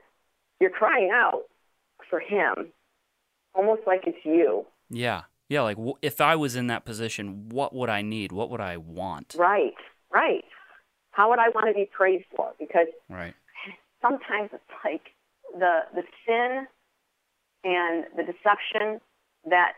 you're 0.59 0.69
crying 0.69 1.09
out 1.11 1.41
for 2.09 2.19
him, 2.19 2.71
almost 3.55 3.81
like 3.87 4.01
it's 4.05 4.23
you. 4.23 4.65
Yeah. 4.89 5.23
Yeah. 5.49 5.61
Like 5.61 5.77
w- 5.77 5.95
if 6.01 6.21
I 6.21 6.35
was 6.35 6.55
in 6.55 6.67
that 6.67 6.85
position, 6.85 7.49
what 7.49 7.73
would 7.73 7.89
I 7.89 8.01
need? 8.03 8.31
What 8.31 8.49
would 8.51 8.61
I 8.61 8.77
want? 8.77 9.35
Right, 9.37 9.73
right. 10.11 10.45
How 11.11 11.29
would 11.29 11.39
I 11.39 11.49
want 11.49 11.67
to 11.67 11.73
be 11.73 11.85
prayed 11.91 12.25
for? 12.35 12.53
Because 12.59 12.87
Right. 13.09 13.33
sometimes 14.01 14.51
it's 14.53 14.63
like 14.85 15.01
the 15.57 15.81
the 15.95 16.03
sin 16.25 16.67
and 17.63 18.05
the 18.15 18.23
deception 18.23 18.99
that 19.49 19.73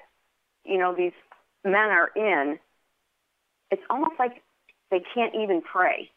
you 0.63 0.77
know 0.77 0.95
these 0.95 1.13
men 1.63 1.89
are 1.89 2.11
in. 2.15 2.59
It's 3.71 3.81
almost 3.89 4.13
like 4.19 4.43
they 4.91 5.01
can't 5.13 5.33
even 5.35 5.61
pray. 5.61 6.09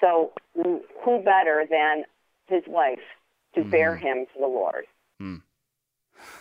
So 0.00 0.32
who 0.54 1.22
better 1.24 1.64
than 1.70 2.04
his 2.46 2.62
wife 2.66 2.98
to 3.54 3.60
mm-hmm. 3.60 3.70
bear 3.70 3.96
him 3.96 4.26
to 4.34 4.40
the 4.40 4.46
Lord? 4.46 4.84
Hmm. 5.18 5.36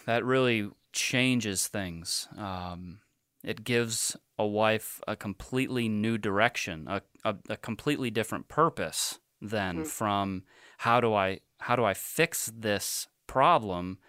That 0.05 0.25
really 0.25 0.69
changes 0.91 1.67
things. 1.67 2.27
Um, 2.37 2.99
it 3.43 3.63
gives 3.63 4.17
a 4.37 4.45
wife 4.45 5.01
a 5.07 5.15
completely 5.15 5.87
new 5.87 6.17
direction, 6.17 6.87
a, 6.87 7.01
a, 7.23 7.35
a 7.49 7.57
completely 7.57 8.09
different 8.09 8.47
purpose 8.47 9.19
than 9.41 9.77
hmm. 9.77 9.83
from 9.83 10.43
how 10.79 10.99
do 10.99 11.13
I 11.13 11.39
how 11.59 11.75
do 11.75 11.83
I 11.83 11.93
fix 11.93 12.51
this 12.55 13.07
problem 13.27 13.99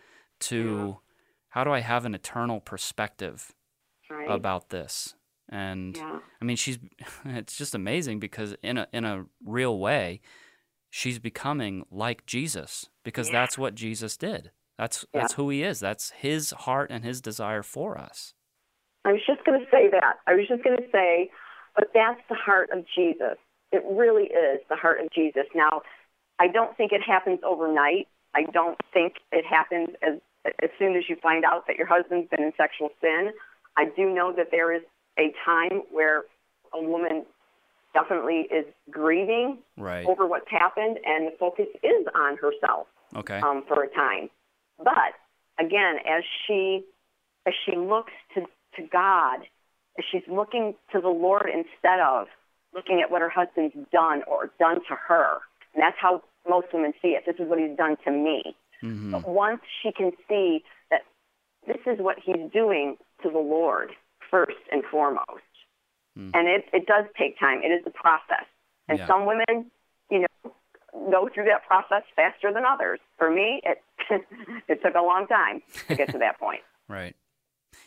to 0.43 0.99
how 1.51 1.65
do 1.65 1.71
I 1.71 1.81
have 1.81 2.05
an 2.05 2.15
eternal 2.15 2.61
perspective 2.61 3.53
Right? 4.11 4.31
about 4.31 4.69
this. 4.71 5.15
And 5.49 5.97
Yeah. 5.97 6.21
I 6.41 6.45
mean, 6.45 6.57
she's 6.57 6.79
it's 7.25 7.57
just 7.57 7.75
amazing 7.75 8.19
because 8.21 8.55
in 8.63 8.79
a 8.79 8.87
in 8.93 9.05
a 9.05 9.27
real 9.45 9.79
way, 9.79 10.21
she's 10.91 11.19
becoming 11.19 11.85
like 11.91 12.27
Jesus 12.27 12.89
because 13.05 13.29
Yeah. 13.29 13.41
that's 13.41 13.59
what 13.59 13.75
Jesus 13.75 14.17
did. 14.17 14.51
That's 14.79 15.05
Yeah. 15.13 15.21
that's 15.23 15.35
who 15.35 15.49
he 15.51 15.63
is. 15.63 15.81
That's 15.81 16.11
his 16.11 16.51
heart 16.51 16.91
and 16.91 17.05
his 17.05 17.21
desire 17.21 17.63
for 17.63 17.99
us. 17.99 18.35
I 19.05 19.13
was 19.13 19.23
just 19.27 19.45
going 19.45 19.61
to 19.61 19.67
say 19.71 19.89
that. 19.91 20.21
I 20.27 20.35
was 20.35 20.47
just 20.49 20.63
going 20.63 20.77
to 20.77 20.91
say, 20.93 21.31
but 21.75 21.89
that's 21.93 22.21
the 22.29 22.37
heart 22.37 22.71
of 22.71 22.85
Jesus. 22.95 23.37
It 23.73 23.83
really 23.91 24.25
is 24.25 24.61
the 24.69 24.77
heart 24.77 25.01
of 25.01 25.11
Jesus. 25.11 25.45
Now, 25.55 25.83
I 26.39 26.47
don't 26.49 26.77
think 26.77 26.93
it 26.93 27.03
happens 27.03 27.41
overnight. 27.43 28.07
I 28.35 28.45
don't 28.45 28.79
think 28.93 29.15
it 29.33 29.45
happens 29.45 29.89
as 30.03 30.21
as 30.45 30.71
soon 30.79 30.97
as 30.97 31.05
you 31.09 31.17
find 31.23 31.45
out 31.45 31.67
that 31.67 31.77
your 31.77 31.87
husband's 31.87 32.29
been 32.29 32.43
in 32.43 32.53
sexual 32.57 32.91
sin. 33.01 33.33
I 33.77 33.87
do 33.97 34.13
know 34.13 34.33
that 34.37 34.49
there 34.51 34.73
is 34.73 34.83
a 35.19 35.33
time 35.45 35.83
where 35.91 36.25
a 36.75 36.83
woman 36.83 37.25
definitely 37.95 38.49
is 38.51 38.67
grieving 38.91 39.59
Right. 39.77 40.07
over 40.07 40.27
what's 40.27 40.51
happened, 40.51 40.99
and 41.05 41.27
the 41.27 41.37
focus 41.39 41.67
is 41.83 42.07
on 42.15 42.37
herself 42.37 42.87
Okay. 43.15 43.41
um, 43.41 43.63
for 43.69 43.83
a 43.83 43.89
time. 43.89 44.31
But 44.79 45.15
again, 45.59 45.97
as 46.07 46.25
she 46.47 46.85
as 47.45 47.55
she 47.67 47.77
looks 47.77 48.13
to, 48.35 48.43
to 48.77 48.87
God, 48.93 49.41
as 49.99 50.05
she's 50.11 50.23
looking 50.29 50.75
to 50.93 51.01
the 51.01 51.09
Lord 51.09 51.47
instead 51.53 51.99
of 51.99 52.29
looking 52.73 53.01
at 53.01 53.11
what 53.11 53.21
her 53.21 53.29
husband's 53.29 53.75
done 53.91 54.23
or 54.29 54.51
done 54.61 54.77
to 54.89 54.95
her, 55.09 55.39
and 55.75 55.83
that's 55.83 55.97
how 56.01 56.23
most 56.49 56.69
women 56.73 56.93
see 57.03 57.09
it. 57.09 57.25
This 57.27 57.37
is 57.39 57.49
what 57.49 57.59
he's 57.59 57.77
done 57.77 57.97
to 58.05 58.11
me. 58.13 58.57
Hmm 58.83 59.13
But 59.13 59.27
once 59.27 59.63
she 59.83 59.91
can 59.93 60.13
see 60.29 60.63
that 60.91 61.03
this 61.67 61.81
is 61.87 61.99
what 61.99 62.19
he's 62.23 62.51
doing 62.53 62.97
to 63.23 63.31
the 63.31 63.39
Lord 63.39 63.93
first 64.31 64.59
and 64.71 64.83
foremost, 64.91 65.49
and 66.17 66.47
it, 66.49 66.67
it 66.75 66.87
does 66.87 67.07
take 67.19 67.39
time. 67.39 67.63
It 67.63 67.69
is 67.69 67.83
a 67.87 67.91
process, 67.91 68.45
and 68.89 68.99
Yeah. 68.99 69.07
some 69.07 69.25
women, 69.25 69.71
you 70.11 70.21
know, 70.21 70.53
go 71.11 71.29
through 71.33 71.45
that 71.45 71.67
process 71.67 72.03
faster 72.15 72.53
than 72.53 72.65
others. 72.67 73.01
For 73.17 73.31
me, 73.31 73.63
it 73.65 73.83
it 74.69 74.83
took 74.83 74.95
a 74.95 75.01
long 75.01 75.27
time 75.27 75.63
to 75.89 75.95
get 75.95 76.13
to 76.13 76.19
that 76.19 76.39
point. 76.39 76.61
Right. 76.89 77.17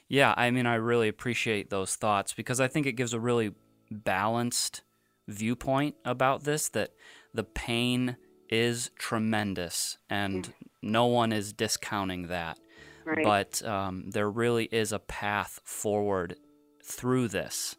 Yeah, 0.08 0.34
I 0.36 0.50
mean, 0.50 0.66
I 0.66 0.76
really 0.76 1.08
appreciate 1.10 1.70
those 1.70 1.96
thoughts 1.96 2.34
because 2.34 2.60
I 2.60 2.68
think 2.68 2.88
it 2.88 2.94
gives 2.94 3.14
a 3.14 3.20
really 3.20 3.54
balanced 3.92 4.82
viewpoint 5.28 5.96
about 6.06 6.44
this 6.44 6.70
that 6.70 6.92
the 7.34 7.44
pain 7.44 8.18
is 8.50 8.92
tremendous 8.98 9.98
and 10.10 10.54
no 10.82 11.06
one 11.06 11.32
is 11.32 11.54
discounting 11.54 12.28
that. 12.28 12.60
Right. 13.06 13.24
But 13.24 13.64
um, 13.66 14.10
there 14.10 14.30
really 14.30 14.66
is 14.66 14.92
a 14.92 15.00
path 15.00 15.60
forward 15.64 16.38
through 16.84 17.28
this. 17.30 17.76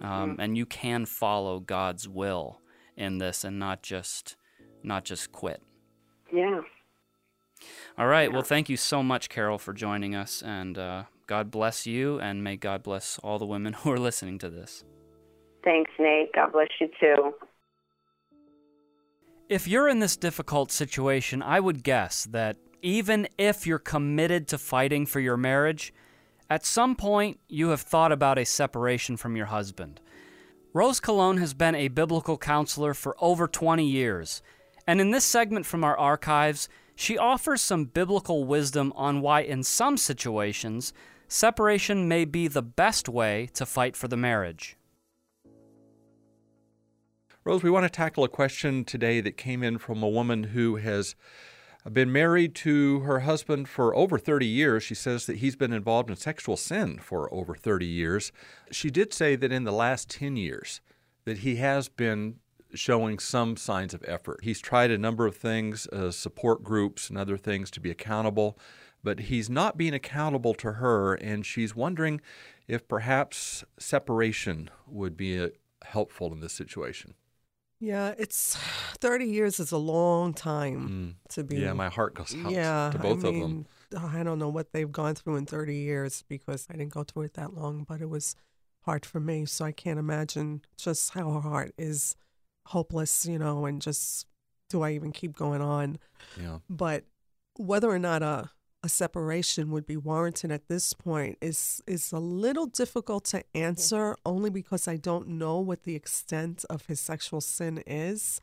Um, 0.00 0.36
And 0.38 0.56
you 0.56 0.66
can 0.66 1.06
follow 1.06 1.60
God's 1.60 2.08
will 2.08 2.60
in 2.96 3.18
this 3.18 3.44
and 3.44 3.58
not 3.58 3.82
just 3.82 4.36
not 4.82 5.04
just 5.04 5.32
quit. 5.32 5.62
Yeah. 6.32 6.60
All 7.98 8.06
right. 8.06 8.32
Well, 8.32 8.42
thank 8.42 8.68
you 8.68 8.76
so 8.76 9.02
much, 9.02 9.28
Carol, 9.28 9.58
for 9.58 9.72
joining 9.72 10.14
us. 10.14 10.42
And 10.42 10.76
uh, 10.78 11.04
God 11.26 11.50
bless 11.50 11.86
you, 11.86 12.20
and 12.20 12.44
may 12.44 12.56
God 12.56 12.82
bless 12.82 13.18
all 13.20 13.38
the 13.38 13.46
women 13.46 13.72
who 13.80 13.90
are 13.90 13.98
listening 13.98 14.38
to 14.38 14.50
this. 14.50 14.84
Thanks, 15.64 15.90
Nate. 15.98 16.32
God 16.34 16.52
bless 16.52 16.68
you 16.80 16.88
too. 17.00 17.34
If 19.48 19.68
you're 19.68 19.88
in 19.88 20.00
this 20.00 20.16
difficult 20.16 20.72
situation, 20.72 21.40
I 21.40 21.60
would 21.60 21.84
guess 21.84 22.24
that 22.32 22.56
even 22.82 23.28
if 23.38 23.64
you're 23.64 23.78
committed 23.78 24.48
to 24.48 24.58
fighting 24.58 25.06
for 25.06 25.20
your 25.20 25.36
marriage, 25.36 25.94
at 26.50 26.66
some 26.66 26.96
point 26.96 27.38
you 27.48 27.68
have 27.68 27.80
thought 27.80 28.10
about 28.10 28.38
a 28.38 28.44
separation 28.44 29.16
from 29.16 29.36
your 29.36 29.46
husband. 29.46 30.00
Rose 30.72 30.98
Cologne 30.98 31.36
has 31.36 31.54
been 31.54 31.76
a 31.76 31.86
biblical 31.86 32.36
counselor 32.36 32.92
for 32.92 33.14
over 33.20 33.46
20 33.46 33.86
years, 33.86 34.42
and 34.84 35.00
in 35.00 35.12
this 35.12 35.24
segment 35.24 35.64
from 35.64 35.84
our 35.84 35.96
archives, 35.96 36.68
she 36.96 37.16
offers 37.16 37.62
some 37.62 37.84
biblical 37.84 38.46
wisdom 38.46 38.92
on 38.96 39.20
why, 39.20 39.42
in 39.42 39.62
some 39.62 39.96
situations, 39.96 40.92
separation 41.28 42.08
may 42.08 42.24
be 42.24 42.48
the 42.48 42.62
best 42.62 43.08
way 43.08 43.48
to 43.54 43.64
fight 43.64 43.96
for 43.96 44.08
the 44.08 44.16
marriage. 44.16 44.75
Rose, 47.46 47.62
we 47.62 47.70
want 47.70 47.84
to 47.84 47.88
tackle 47.88 48.24
a 48.24 48.28
question 48.28 48.84
today 48.84 49.20
that 49.20 49.36
came 49.36 49.62
in 49.62 49.78
from 49.78 50.02
a 50.02 50.08
woman 50.08 50.42
who 50.42 50.76
has 50.76 51.14
been 51.88 52.10
married 52.10 52.56
to 52.56 52.98
her 53.02 53.20
husband 53.20 53.68
for 53.68 53.94
over 53.94 54.18
30 54.18 54.44
years. 54.44 54.82
She 54.82 54.96
says 54.96 55.26
that 55.26 55.36
he's 55.36 55.54
been 55.54 55.72
involved 55.72 56.10
in 56.10 56.16
sexual 56.16 56.56
sin 56.56 56.98
for 56.98 57.32
over 57.32 57.54
30 57.54 57.86
years. 57.86 58.32
She 58.72 58.90
did 58.90 59.14
say 59.14 59.36
that 59.36 59.52
in 59.52 59.62
the 59.62 59.70
last 59.70 60.10
10 60.10 60.34
years 60.34 60.80
that 61.24 61.38
he 61.38 61.54
has 61.54 61.88
been 61.88 62.40
showing 62.74 63.20
some 63.20 63.56
signs 63.56 63.94
of 63.94 64.02
effort. 64.08 64.40
He's 64.42 64.58
tried 64.58 64.90
a 64.90 64.98
number 64.98 65.24
of 65.24 65.36
things, 65.36 65.86
uh, 65.92 66.10
support 66.10 66.64
groups 66.64 67.08
and 67.08 67.16
other 67.16 67.36
things 67.36 67.70
to 67.70 67.80
be 67.80 67.92
accountable, 67.92 68.58
but 69.04 69.20
he's 69.20 69.48
not 69.48 69.76
being 69.76 69.94
accountable 69.94 70.54
to 70.54 70.72
her 70.72 71.14
and 71.14 71.46
she's 71.46 71.76
wondering 71.76 72.20
if 72.66 72.88
perhaps 72.88 73.62
separation 73.78 74.68
would 74.88 75.16
be 75.16 75.40
uh, 75.40 75.50
helpful 75.84 76.32
in 76.32 76.40
this 76.40 76.52
situation. 76.52 77.14
Yeah, 77.80 78.14
it's 78.18 78.56
30 79.00 79.26
years 79.26 79.60
is 79.60 79.72
a 79.72 79.78
long 79.78 80.34
time 80.34 81.16
to 81.30 81.44
be. 81.44 81.56
Mm. 81.56 81.60
Yeah, 81.60 81.72
my 81.72 81.88
heart 81.88 82.14
goes 82.14 82.34
out 82.34 82.50
yeah, 82.50 82.90
to 82.92 82.98
both 82.98 83.24
I 83.24 83.28
of 83.28 83.34
them. 83.34 83.66
I 83.96 84.22
don't 84.22 84.38
know 84.38 84.48
what 84.48 84.72
they've 84.72 84.90
gone 84.90 85.14
through 85.14 85.36
in 85.36 85.46
30 85.46 85.74
years 85.76 86.24
because 86.28 86.66
I 86.70 86.76
didn't 86.76 86.92
go 86.92 87.04
through 87.04 87.22
it 87.24 87.34
that 87.34 87.54
long, 87.54 87.84
but 87.88 88.00
it 88.00 88.08
was 88.08 88.34
hard 88.82 89.06
for 89.06 89.20
me. 89.20 89.46
So 89.46 89.64
I 89.64 89.72
can't 89.72 89.98
imagine 89.98 90.62
just 90.76 91.12
how 91.12 91.30
her 91.32 91.40
heart 91.40 91.72
is 91.78 92.16
hopeless, 92.66 93.26
you 93.26 93.38
know, 93.38 93.66
and 93.66 93.80
just 93.80 94.26
do 94.68 94.82
I 94.82 94.92
even 94.92 95.12
keep 95.12 95.36
going 95.36 95.62
on? 95.62 95.98
Yeah. 96.40 96.58
But 96.68 97.04
whether 97.58 97.88
or 97.88 97.98
not 97.98 98.22
a 98.22 98.50
a 98.86 98.88
separation 98.88 99.72
would 99.72 99.84
be 99.84 99.96
warranted 99.96 100.52
at 100.52 100.68
this 100.68 100.92
point 100.92 101.36
is 101.42 101.82
is 101.88 102.12
a 102.12 102.20
little 102.20 102.66
difficult 102.66 103.24
to 103.24 103.38
mm-hmm. 103.38 103.58
answer 103.58 104.14
only 104.24 104.48
because 104.48 104.86
I 104.86 104.96
don't 104.96 105.26
know 105.26 105.58
what 105.58 105.82
the 105.82 105.96
extent 105.96 106.64
of 106.70 106.86
his 106.86 107.00
sexual 107.00 107.40
sin 107.40 107.82
is. 107.84 108.40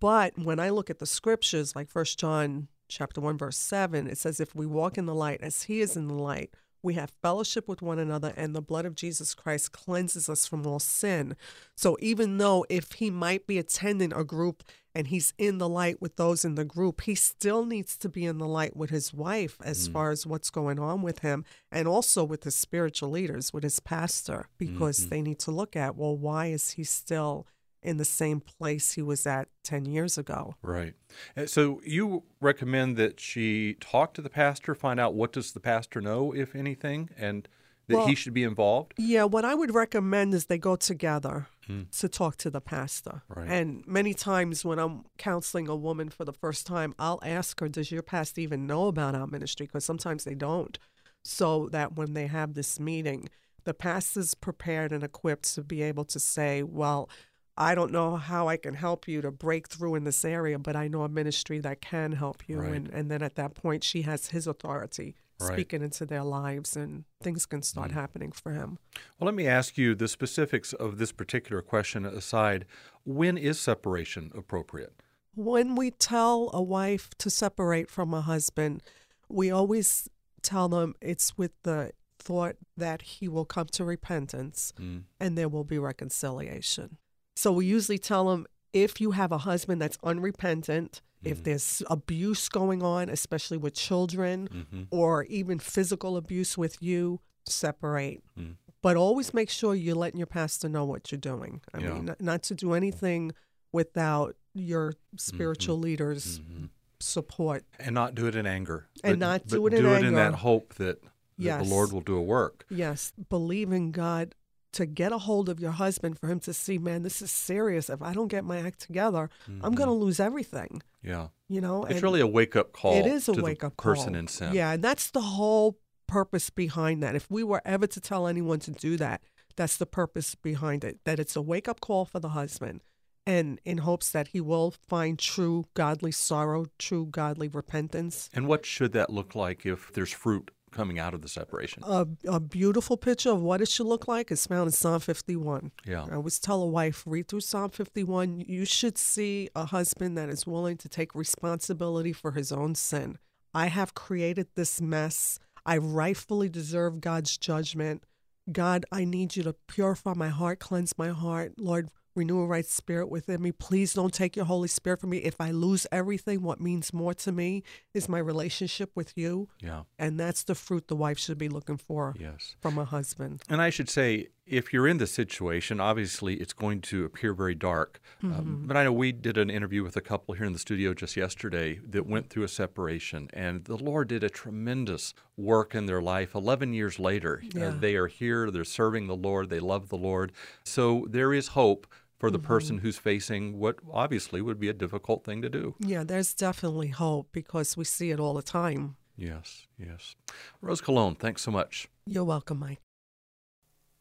But 0.00 0.36
when 0.36 0.58
I 0.58 0.70
look 0.70 0.90
at 0.90 0.98
the 0.98 1.06
scriptures 1.06 1.76
like 1.76 1.88
First 1.88 2.18
John 2.18 2.66
chapter 2.88 3.20
1 3.20 3.38
verse 3.38 3.56
7 3.58 4.08
it 4.08 4.18
says 4.18 4.40
if 4.40 4.56
we 4.56 4.66
walk 4.66 4.98
in 4.98 5.06
the 5.06 5.14
light 5.14 5.40
as 5.40 5.64
he 5.64 5.80
is 5.80 5.96
in 5.96 6.08
the 6.08 6.14
light 6.14 6.50
we 6.82 6.94
have 6.94 7.10
fellowship 7.22 7.66
with 7.66 7.82
one 7.82 7.98
another 7.98 8.32
and 8.36 8.54
the 8.54 8.62
blood 8.62 8.86
of 8.86 8.94
Jesus 8.94 9.34
Christ 9.34 9.72
cleanses 9.72 10.28
us 10.28 10.46
from 10.46 10.64
all 10.66 10.78
sin. 10.78 11.36
So 11.76 11.96
even 12.00 12.38
though 12.38 12.64
if 12.68 12.92
he 12.92 13.10
might 13.10 13.46
be 13.46 13.58
attending 13.58 14.12
a 14.12 14.24
group 14.24 14.62
and 14.96 15.08
he's 15.08 15.34
in 15.36 15.58
the 15.58 15.68
light 15.68 16.00
with 16.00 16.16
those 16.16 16.42
in 16.42 16.54
the 16.54 16.64
group, 16.64 17.02
he 17.02 17.14
still 17.14 17.66
needs 17.66 17.98
to 17.98 18.08
be 18.08 18.24
in 18.24 18.38
the 18.38 18.48
light 18.48 18.74
with 18.74 18.88
his 18.88 19.12
wife 19.12 19.58
as 19.62 19.88
far 19.88 20.10
as 20.10 20.26
what's 20.26 20.48
going 20.48 20.78
on 20.78 21.02
with 21.02 21.18
him 21.18 21.44
and 21.70 21.86
also 21.86 22.24
with 22.24 22.44
his 22.44 22.56
spiritual 22.56 23.10
leaders, 23.10 23.52
with 23.52 23.62
his 23.62 23.78
pastor, 23.78 24.48
because 24.56 25.08
they 25.08 25.20
need 25.20 25.38
to 25.38 25.50
look 25.50 25.76
at, 25.76 25.96
well, 25.96 26.16
why 26.16 26.46
is 26.46 26.70
he 26.70 26.82
still 26.82 27.46
in 27.82 27.98
the 27.98 28.06
same 28.06 28.40
place 28.40 28.92
he 28.92 29.02
was 29.02 29.26
at 29.26 29.48
10 29.62 29.84
years 29.84 30.18
ago. 30.18 30.56
Right. 30.62 30.94
Uh, 31.36 31.46
So 31.46 31.80
you 31.84 32.24
recommend 32.40 32.96
that 32.96 33.20
she 33.20 33.74
talk 33.80 34.12
to 34.14 34.22
the 34.22 34.30
pastor, 34.30 34.74
find 34.74 34.98
out 34.98 35.14
what 35.14 35.30
does 35.32 35.52
the 35.52 35.60
pastor 35.60 36.00
know, 36.00 36.32
if 36.34 36.56
anything, 36.56 37.10
and 37.16 37.46
that 37.86 37.96
Well- 37.98 38.06
he 38.08 38.14
should 38.16 38.34
be 38.34 38.42
involved? 38.42 38.94
Yeah, 38.96 39.24
what 39.24 39.44
I 39.44 39.54
would 39.54 39.72
recommend 39.72 40.34
is 40.34 40.46
they 40.46 40.58
go 40.58 40.74
together 40.74 41.46
Mm. 41.68 41.90
to 41.98 42.08
talk 42.08 42.36
to 42.36 42.50
the 42.50 42.60
pastor. 42.60 43.22
Right. 43.28 43.48
And 43.50 43.84
many 43.86 44.14
times 44.14 44.64
when 44.64 44.78
I'm 44.78 45.04
counseling 45.18 45.68
a 45.68 45.74
woman 45.74 46.10
for 46.10 46.24
the 46.24 46.32
first 46.32 46.64
time, 46.66 46.94
I'll 46.98 47.18
ask 47.24 47.58
her, 47.60 47.68
Does 47.68 47.90
your 47.90 48.02
pastor 48.02 48.40
even 48.40 48.66
know 48.66 48.86
about 48.86 49.16
our 49.16 49.26
ministry? 49.26 49.66
Because 49.66 49.84
sometimes 49.84 50.24
they 50.24 50.34
don't. 50.34 50.78
So 51.24 51.68
that 51.72 51.96
when 51.96 52.14
they 52.14 52.28
have 52.28 52.54
this 52.54 52.78
meeting, 52.78 53.28
the 53.64 53.74
pastor's 53.74 54.34
prepared 54.34 54.92
and 54.92 55.02
equipped 55.02 55.52
to 55.54 55.64
be 55.64 55.82
able 55.82 56.04
to 56.04 56.20
say, 56.20 56.62
Well, 56.62 57.10
I 57.56 57.74
don't 57.74 57.90
know 57.90 58.16
how 58.16 58.48
I 58.48 58.58
can 58.58 58.74
help 58.74 59.08
you 59.08 59.20
to 59.22 59.32
break 59.32 59.68
through 59.68 59.96
in 59.96 60.04
this 60.04 60.24
area, 60.24 60.58
but 60.58 60.76
I 60.76 60.88
know 60.88 61.02
a 61.02 61.08
ministry 61.08 61.58
that 61.60 61.80
can 61.80 62.12
help 62.12 62.48
you. 62.48 62.60
Right. 62.60 62.72
And, 62.74 62.88
and 62.90 63.10
then 63.10 63.22
at 63.22 63.34
that 63.36 63.54
point, 63.54 63.82
she 63.82 64.02
has 64.02 64.28
his 64.28 64.46
authority 64.46 65.16
Right. 65.40 65.52
speaking 65.52 65.82
into 65.82 66.06
their 66.06 66.22
lives, 66.22 66.76
and 66.76 67.04
things 67.22 67.44
can 67.44 67.62
start 67.62 67.90
mm. 67.90 67.94
happening 67.94 68.32
for 68.32 68.52
him. 68.52 68.78
Well, 69.18 69.26
let 69.26 69.34
me 69.34 69.46
ask 69.46 69.76
you 69.76 69.94
the 69.94 70.08
specifics 70.08 70.72
of 70.72 70.98
this 70.98 71.12
particular 71.12 71.60
question 71.60 72.06
aside. 72.06 72.64
When 73.04 73.36
is 73.36 73.60
separation 73.60 74.32
appropriate? 74.34 74.94
When 75.34 75.74
we 75.74 75.90
tell 75.90 76.50
a 76.54 76.62
wife 76.62 77.10
to 77.18 77.28
separate 77.28 77.90
from 77.90 78.14
a 78.14 78.22
husband, 78.22 78.82
we 79.28 79.50
always 79.50 80.08
tell 80.42 80.68
them 80.68 80.94
it's 81.02 81.36
with 81.36 81.52
the 81.64 81.92
thought 82.18 82.56
that 82.76 83.02
he 83.02 83.28
will 83.28 83.44
come 83.44 83.66
to 83.66 83.84
repentance 83.84 84.72
mm. 84.80 85.02
and 85.20 85.36
there 85.36 85.48
will 85.48 85.64
be 85.64 85.78
reconciliation. 85.78 86.96
So 87.36 87.52
we 87.52 87.66
usually 87.66 87.98
tell 87.98 88.30
them 88.30 88.46
if 88.72 89.00
you 89.00 89.12
have 89.12 89.32
a 89.32 89.38
husband 89.38 89.80
that's 89.80 89.98
unrepentant, 90.02 91.02
if 91.24 91.40
mm. 91.40 91.44
there's 91.44 91.82
abuse 91.88 92.48
going 92.48 92.82
on, 92.82 93.08
especially 93.08 93.56
with 93.56 93.74
children, 93.74 94.48
mm-hmm. 94.52 94.82
or 94.90 95.24
even 95.24 95.58
physical 95.58 96.16
abuse 96.16 96.56
with 96.56 96.82
you, 96.82 97.20
separate. 97.46 98.22
Mm. 98.38 98.56
But 98.82 98.96
always 98.96 99.34
make 99.34 99.50
sure 99.50 99.74
you're 99.74 99.96
letting 99.96 100.18
your 100.18 100.26
pastor 100.26 100.68
know 100.68 100.84
what 100.84 101.10
you're 101.10 101.18
doing. 101.18 101.60
I 101.74 101.78
Yeah. 101.78 101.94
mean, 101.94 102.14
not, 102.20 102.42
to 102.44 102.54
do 102.54 102.74
anything 102.74 103.32
without 103.72 104.36
your 104.54 104.92
mm-hmm. 104.92 105.16
spiritual 105.16 105.78
leaders' 105.78 106.38
mm-hmm. 106.38 106.66
support. 107.00 107.64
And 107.78 107.94
not 107.94 108.14
do 108.14 108.26
it 108.26 108.36
in 108.36 108.46
anger. 108.46 108.86
And 109.02 109.18
but- 109.18 109.26
not 109.26 109.46
do 109.46 109.66
it 109.66 109.74
in 109.74 109.82
do 109.82 109.94
it 109.94 110.04
in 110.04 110.14
that 110.14 110.34
hope 110.34 110.74
that, 110.74 111.02
that 111.02 111.10
Yes. 111.38 111.62
the 111.66 111.74
Lord 111.74 111.92
will 111.92 112.00
do 112.00 112.16
a 112.16 112.22
work. 112.22 112.64
Yes, 112.70 113.12
believe 113.28 113.72
in 113.72 113.90
God 113.90 114.34
to 114.76 114.84
get 114.84 115.10
a 115.10 115.18
hold 115.18 115.48
of 115.48 115.58
your 115.58 115.70
husband 115.70 116.18
for 116.18 116.28
him 116.28 116.38
to 116.40 116.52
see, 116.52 116.76
man, 116.76 117.02
this 117.02 117.22
is 117.22 117.30
serious. 117.30 117.88
If 117.88 118.02
I 118.02 118.12
don't 118.12 118.28
get 118.28 118.44
my 118.44 118.58
act 118.58 118.80
together, 118.80 119.30
I'm 119.46 119.74
going 119.74 119.88
to 119.88 119.94
mm-hmm. 119.94 120.04
lose 120.04 120.20
everything. 120.20 120.82
Yeah. 121.02 121.28
You 121.48 121.62
know, 121.62 121.84
It's 121.84 122.02
really 122.02 122.20
a 122.20 122.26
wake 122.26 122.56
up 122.56 122.72
call. 122.72 122.94
It 122.94 123.06
is 123.06 123.26
a 123.28 123.32
wake 123.32 123.64
up 123.64 123.76
call, 123.78 123.94
person 123.94 124.12
call. 124.12 124.20
in 124.20 124.28
sin. 124.28 124.52
Yeah, 124.52 124.72
and 124.72 124.84
that's 124.84 125.10
the 125.10 125.22
whole 125.22 125.78
purpose 126.06 126.50
behind 126.50 127.02
that. 127.02 127.14
If 127.14 127.30
we 127.30 127.42
were 127.42 127.62
ever 127.64 127.86
to 127.86 128.00
tell 128.00 128.26
anyone 128.26 128.58
to 128.60 128.70
do 128.70 128.98
that, 128.98 129.22
that's 129.56 129.78
the 129.78 129.86
purpose 129.86 130.34
behind 130.34 130.84
it. 130.84 130.98
That 131.04 131.18
it's 131.18 131.36
a 131.36 131.42
wake 131.42 131.68
up 131.68 131.80
call 131.80 132.04
for 132.04 132.20
the 132.20 132.30
husband, 132.30 132.82
and 133.26 133.58
in 133.64 133.78
hopes 133.78 134.10
that 134.10 134.28
he 134.28 134.40
will 134.40 134.74
find 134.88 135.18
true 135.18 135.64
godly 135.72 136.12
sorrow, 136.12 136.66
true 136.78 137.06
godly 137.06 137.48
repentance. 137.48 138.28
And 138.34 138.46
what 138.46 138.66
should 138.66 138.92
that 138.92 139.08
look 139.08 139.34
like 139.34 139.64
if 139.64 139.92
there's 139.92 140.12
fruit 140.12 140.50
coming 140.72 140.98
out 140.98 141.14
of 141.14 141.22
the 141.22 141.28
separation? 141.28 141.82
A, 141.86 142.06
a 142.26 142.40
beautiful 142.40 142.96
picture 142.96 143.30
of 143.30 143.40
what 143.40 143.60
it 143.60 143.68
should 143.68 143.86
look 143.86 144.08
like 144.08 144.30
is 144.30 144.46
found 144.46 144.68
in 144.68 144.72
Psalm 144.72 145.00
51. 145.00 145.72
Yeah. 145.84 146.06
I 146.10 146.14
always 146.14 146.38
tell 146.38 146.62
a 146.62 146.66
wife, 146.66 147.02
read 147.06 147.28
through 147.28 147.40
Psalm 147.40 147.70
51. 147.70 148.40
You 148.40 148.64
should 148.64 148.98
see 148.98 149.48
a 149.54 149.66
husband 149.66 150.16
that 150.18 150.28
is 150.28 150.46
willing 150.46 150.76
to 150.78 150.88
take 150.88 151.14
responsibility 151.14 152.12
for 152.12 152.32
his 152.32 152.52
own 152.52 152.74
sin. 152.74 153.18
I 153.54 153.66
have 153.66 153.94
created 153.94 154.48
this 154.54 154.80
mess. 154.80 155.38
I 155.64 155.78
rightfully 155.78 156.48
deserve 156.48 157.00
God's 157.00 157.36
judgment. 157.36 158.04
God, 158.52 158.84
I 158.92 159.04
need 159.04 159.34
you 159.34 159.42
to 159.44 159.54
purify 159.66 160.14
my 160.14 160.28
heart, 160.28 160.60
cleanse 160.60 160.96
my 160.96 161.08
heart. 161.08 161.54
Lord, 161.58 161.90
renew 162.16 162.40
a 162.40 162.46
right 162.46 162.66
spirit 162.66 163.08
within 163.08 163.42
me. 163.42 163.52
Please 163.52 163.94
don't 163.94 164.12
take 164.12 164.36
your 164.36 164.46
Holy 164.46 164.68
Spirit 164.68 165.00
from 165.00 165.10
me. 165.10 165.18
If 165.18 165.40
I 165.40 165.50
lose 165.50 165.86
everything, 165.92 166.42
what 166.42 166.60
means 166.60 166.92
more 166.92 167.14
to 167.14 167.32
me 167.32 167.62
is 167.94 168.08
my 168.08 168.18
relationship 168.18 168.90
with 168.94 169.16
you. 169.16 169.48
Yeah. 169.60 169.82
And 169.98 170.18
that's 170.18 170.42
the 170.42 170.54
fruit 170.54 170.88
the 170.88 170.96
wife 170.96 171.18
should 171.18 171.38
be 171.38 171.48
looking 171.48 171.76
for 171.76 172.14
Yes. 172.18 172.56
from 172.60 172.78
a 172.78 172.84
husband. 172.84 173.42
And 173.48 173.60
I 173.60 173.70
should 173.70 173.88
say, 173.88 174.28
if 174.46 174.72
you're 174.72 174.86
in 174.86 174.98
this 174.98 175.10
situation, 175.12 175.80
obviously 175.80 176.34
it's 176.34 176.52
going 176.52 176.80
to 176.80 177.04
appear 177.04 177.34
very 177.34 177.54
dark. 177.56 178.00
Um, 178.22 178.62
but 178.66 178.76
I 178.76 178.84
know 178.84 178.92
we 178.92 179.10
did 179.10 179.36
an 179.38 179.50
interview 179.50 179.82
with 179.82 179.96
a 179.96 180.00
couple 180.00 180.34
here 180.34 180.46
in 180.46 180.52
the 180.52 180.58
studio 180.60 180.94
just 180.94 181.16
yesterday 181.16 181.80
that 181.88 182.06
went 182.06 182.30
through 182.30 182.44
a 182.44 182.48
separation, 182.48 183.28
and 183.32 183.64
the 183.64 183.76
Lord 183.76 184.06
did 184.06 184.22
a 184.22 184.30
tremendous 184.30 185.14
work 185.36 185.74
in 185.74 185.86
their 185.86 186.00
life. 186.00 186.32
11 186.32 186.72
years 186.74 187.00
later, 187.00 187.42
uh, 187.60 187.70
they 187.70 187.96
are 187.96 188.06
here, 188.06 188.48
they're 188.52 188.64
serving 188.64 189.08
the 189.08 189.16
Lord, 189.16 189.50
they 189.50 189.58
love 189.58 189.88
the 189.88 189.96
Lord. 189.96 190.30
So 190.62 191.06
there 191.10 191.34
is 191.34 191.48
hope 191.48 191.88
for 192.18 192.30
the 192.30 192.38
person 192.38 192.76
mm-hmm. 192.76 192.86
who's 192.86 192.98
facing 192.98 193.58
what 193.58 193.76
obviously 193.92 194.40
would 194.40 194.58
be 194.58 194.68
a 194.68 194.72
difficult 194.72 195.24
thing 195.24 195.42
to 195.42 195.48
do. 195.48 195.74
Yeah, 195.78 196.04
there's 196.04 196.34
definitely 196.34 196.88
hope 196.88 197.28
because 197.32 197.76
we 197.76 197.84
see 197.84 198.10
it 198.10 198.20
all 198.20 198.34
the 198.34 198.42
time. 198.42 198.96
Yes, 199.16 199.66
yes. 199.78 200.14
Rose 200.60 200.80
Colón, 200.80 201.18
thanks 201.18 201.42
so 201.42 201.50
much. 201.50 201.88
You're 202.06 202.24
welcome, 202.24 202.60
Mike. 202.60 202.80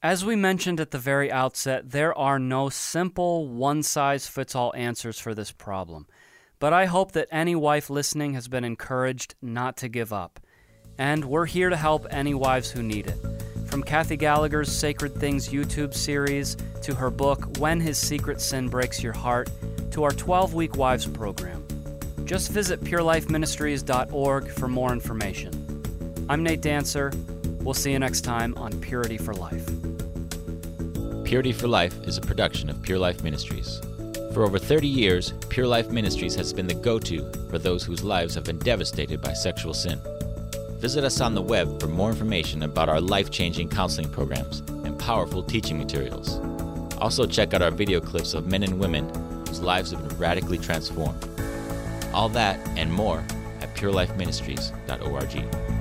As 0.03 0.23
we 0.23 0.35
mentioned 0.35 0.79
at 0.79 0.91
the 0.91 0.99
very 0.99 1.31
outset, 1.31 1.89
there 1.89 2.15
are 2.15 2.37
no 2.37 2.69
simple, 2.69 3.47
one 3.47 3.81
size 3.81 4.27
fits 4.27 4.53
all 4.55 4.71
answers 4.75 5.19
for 5.19 5.33
this 5.33 5.51
problem. 5.51 6.05
But 6.59 6.73
I 6.73 6.85
hope 6.85 7.13
that 7.13 7.27
any 7.31 7.55
wife 7.55 7.89
listening 7.89 8.33
has 8.33 8.47
been 8.47 8.63
encouraged 8.63 9.35
not 9.41 9.77
to 9.77 9.89
give 9.89 10.13
up. 10.13 10.39
And 10.97 11.25
we're 11.25 11.47
here 11.47 11.69
to 11.69 11.75
help 11.75 12.05
any 12.09 12.33
wives 12.33 12.71
who 12.71 12.83
need 12.83 13.07
it. 13.07 13.34
From 13.75 13.83
Kathy 13.83 14.15
Gallagher's 14.15 14.71
Sacred 14.71 15.13
Things 15.15 15.49
YouTube 15.49 15.93
series 15.93 16.55
to 16.81 16.95
her 16.95 17.09
book, 17.09 17.57
When 17.57 17.81
His 17.81 17.97
Secret 17.97 18.39
Sin 18.39 18.69
Breaks 18.69 19.03
Your 19.03 19.11
Heart, 19.11 19.49
to 19.91 20.05
our 20.05 20.13
12 20.13 20.53
week 20.53 20.77
wives 20.77 21.05
program. 21.05 21.67
Just 22.23 22.51
visit 22.51 22.79
purelifeministries.org 22.79 24.47
for 24.47 24.69
more 24.69 24.93
information. 24.93 26.23
I'm 26.29 26.41
Nate 26.41 26.61
Dancer. 26.61 27.11
We'll 27.59 27.73
see 27.73 27.91
you 27.91 27.99
next 27.99 28.21
time 28.21 28.53
on 28.55 28.79
Purity 28.79 29.17
for 29.17 29.33
Life. 29.33 29.65
Purity 31.25 31.51
for 31.51 31.67
Life 31.67 32.01
is 32.03 32.17
a 32.17 32.21
production 32.21 32.69
of 32.69 32.81
Pure 32.81 32.99
Life 32.99 33.23
Ministries. 33.23 33.81
For 34.33 34.43
over 34.43 34.57
30 34.57 34.87
years, 34.87 35.33
Pure 35.49 35.67
Life 35.67 35.89
Ministries 35.89 36.35
has 36.35 36.53
been 36.53 36.67
the 36.67 36.75
go 36.75 36.97
to 36.99 37.29
for 37.49 37.59
those 37.59 37.83
whose 37.83 38.05
lives 38.05 38.35
have 38.35 38.45
been 38.45 38.59
devastated 38.59 39.21
by 39.21 39.33
sexual 39.33 39.73
sin. 39.73 39.99
Visit 40.79 41.05
us 41.05 41.21
on 41.21 41.35
the 41.35 41.41
web 41.41 41.79
for 41.79 41.87
more 41.87 42.09
information 42.09 42.63
about 42.63 42.89
our 42.89 42.99
life 42.99 43.31
changing 43.31 43.69
counseling 43.69 44.09
programs 44.09 44.59
and 44.83 44.99
powerful 44.99 45.41
teaching 45.41 45.77
materials. 45.77 46.37
Also, 46.97 47.25
check 47.25 47.53
out 47.53 47.61
our 47.61 47.71
video 47.71 48.01
clips 48.01 48.33
of 48.33 48.47
men 48.47 48.61
and 48.61 48.77
women 48.77 49.07
whose 49.47 49.61
lives 49.61 49.91
have 49.91 50.05
been 50.05 50.17
radically 50.17 50.57
transformed. 50.57 51.29
All 52.13 52.27
that 52.29 52.59
and 52.77 52.91
more 52.91 53.19
at 53.61 53.73
purelifeministries.org. 53.75 55.74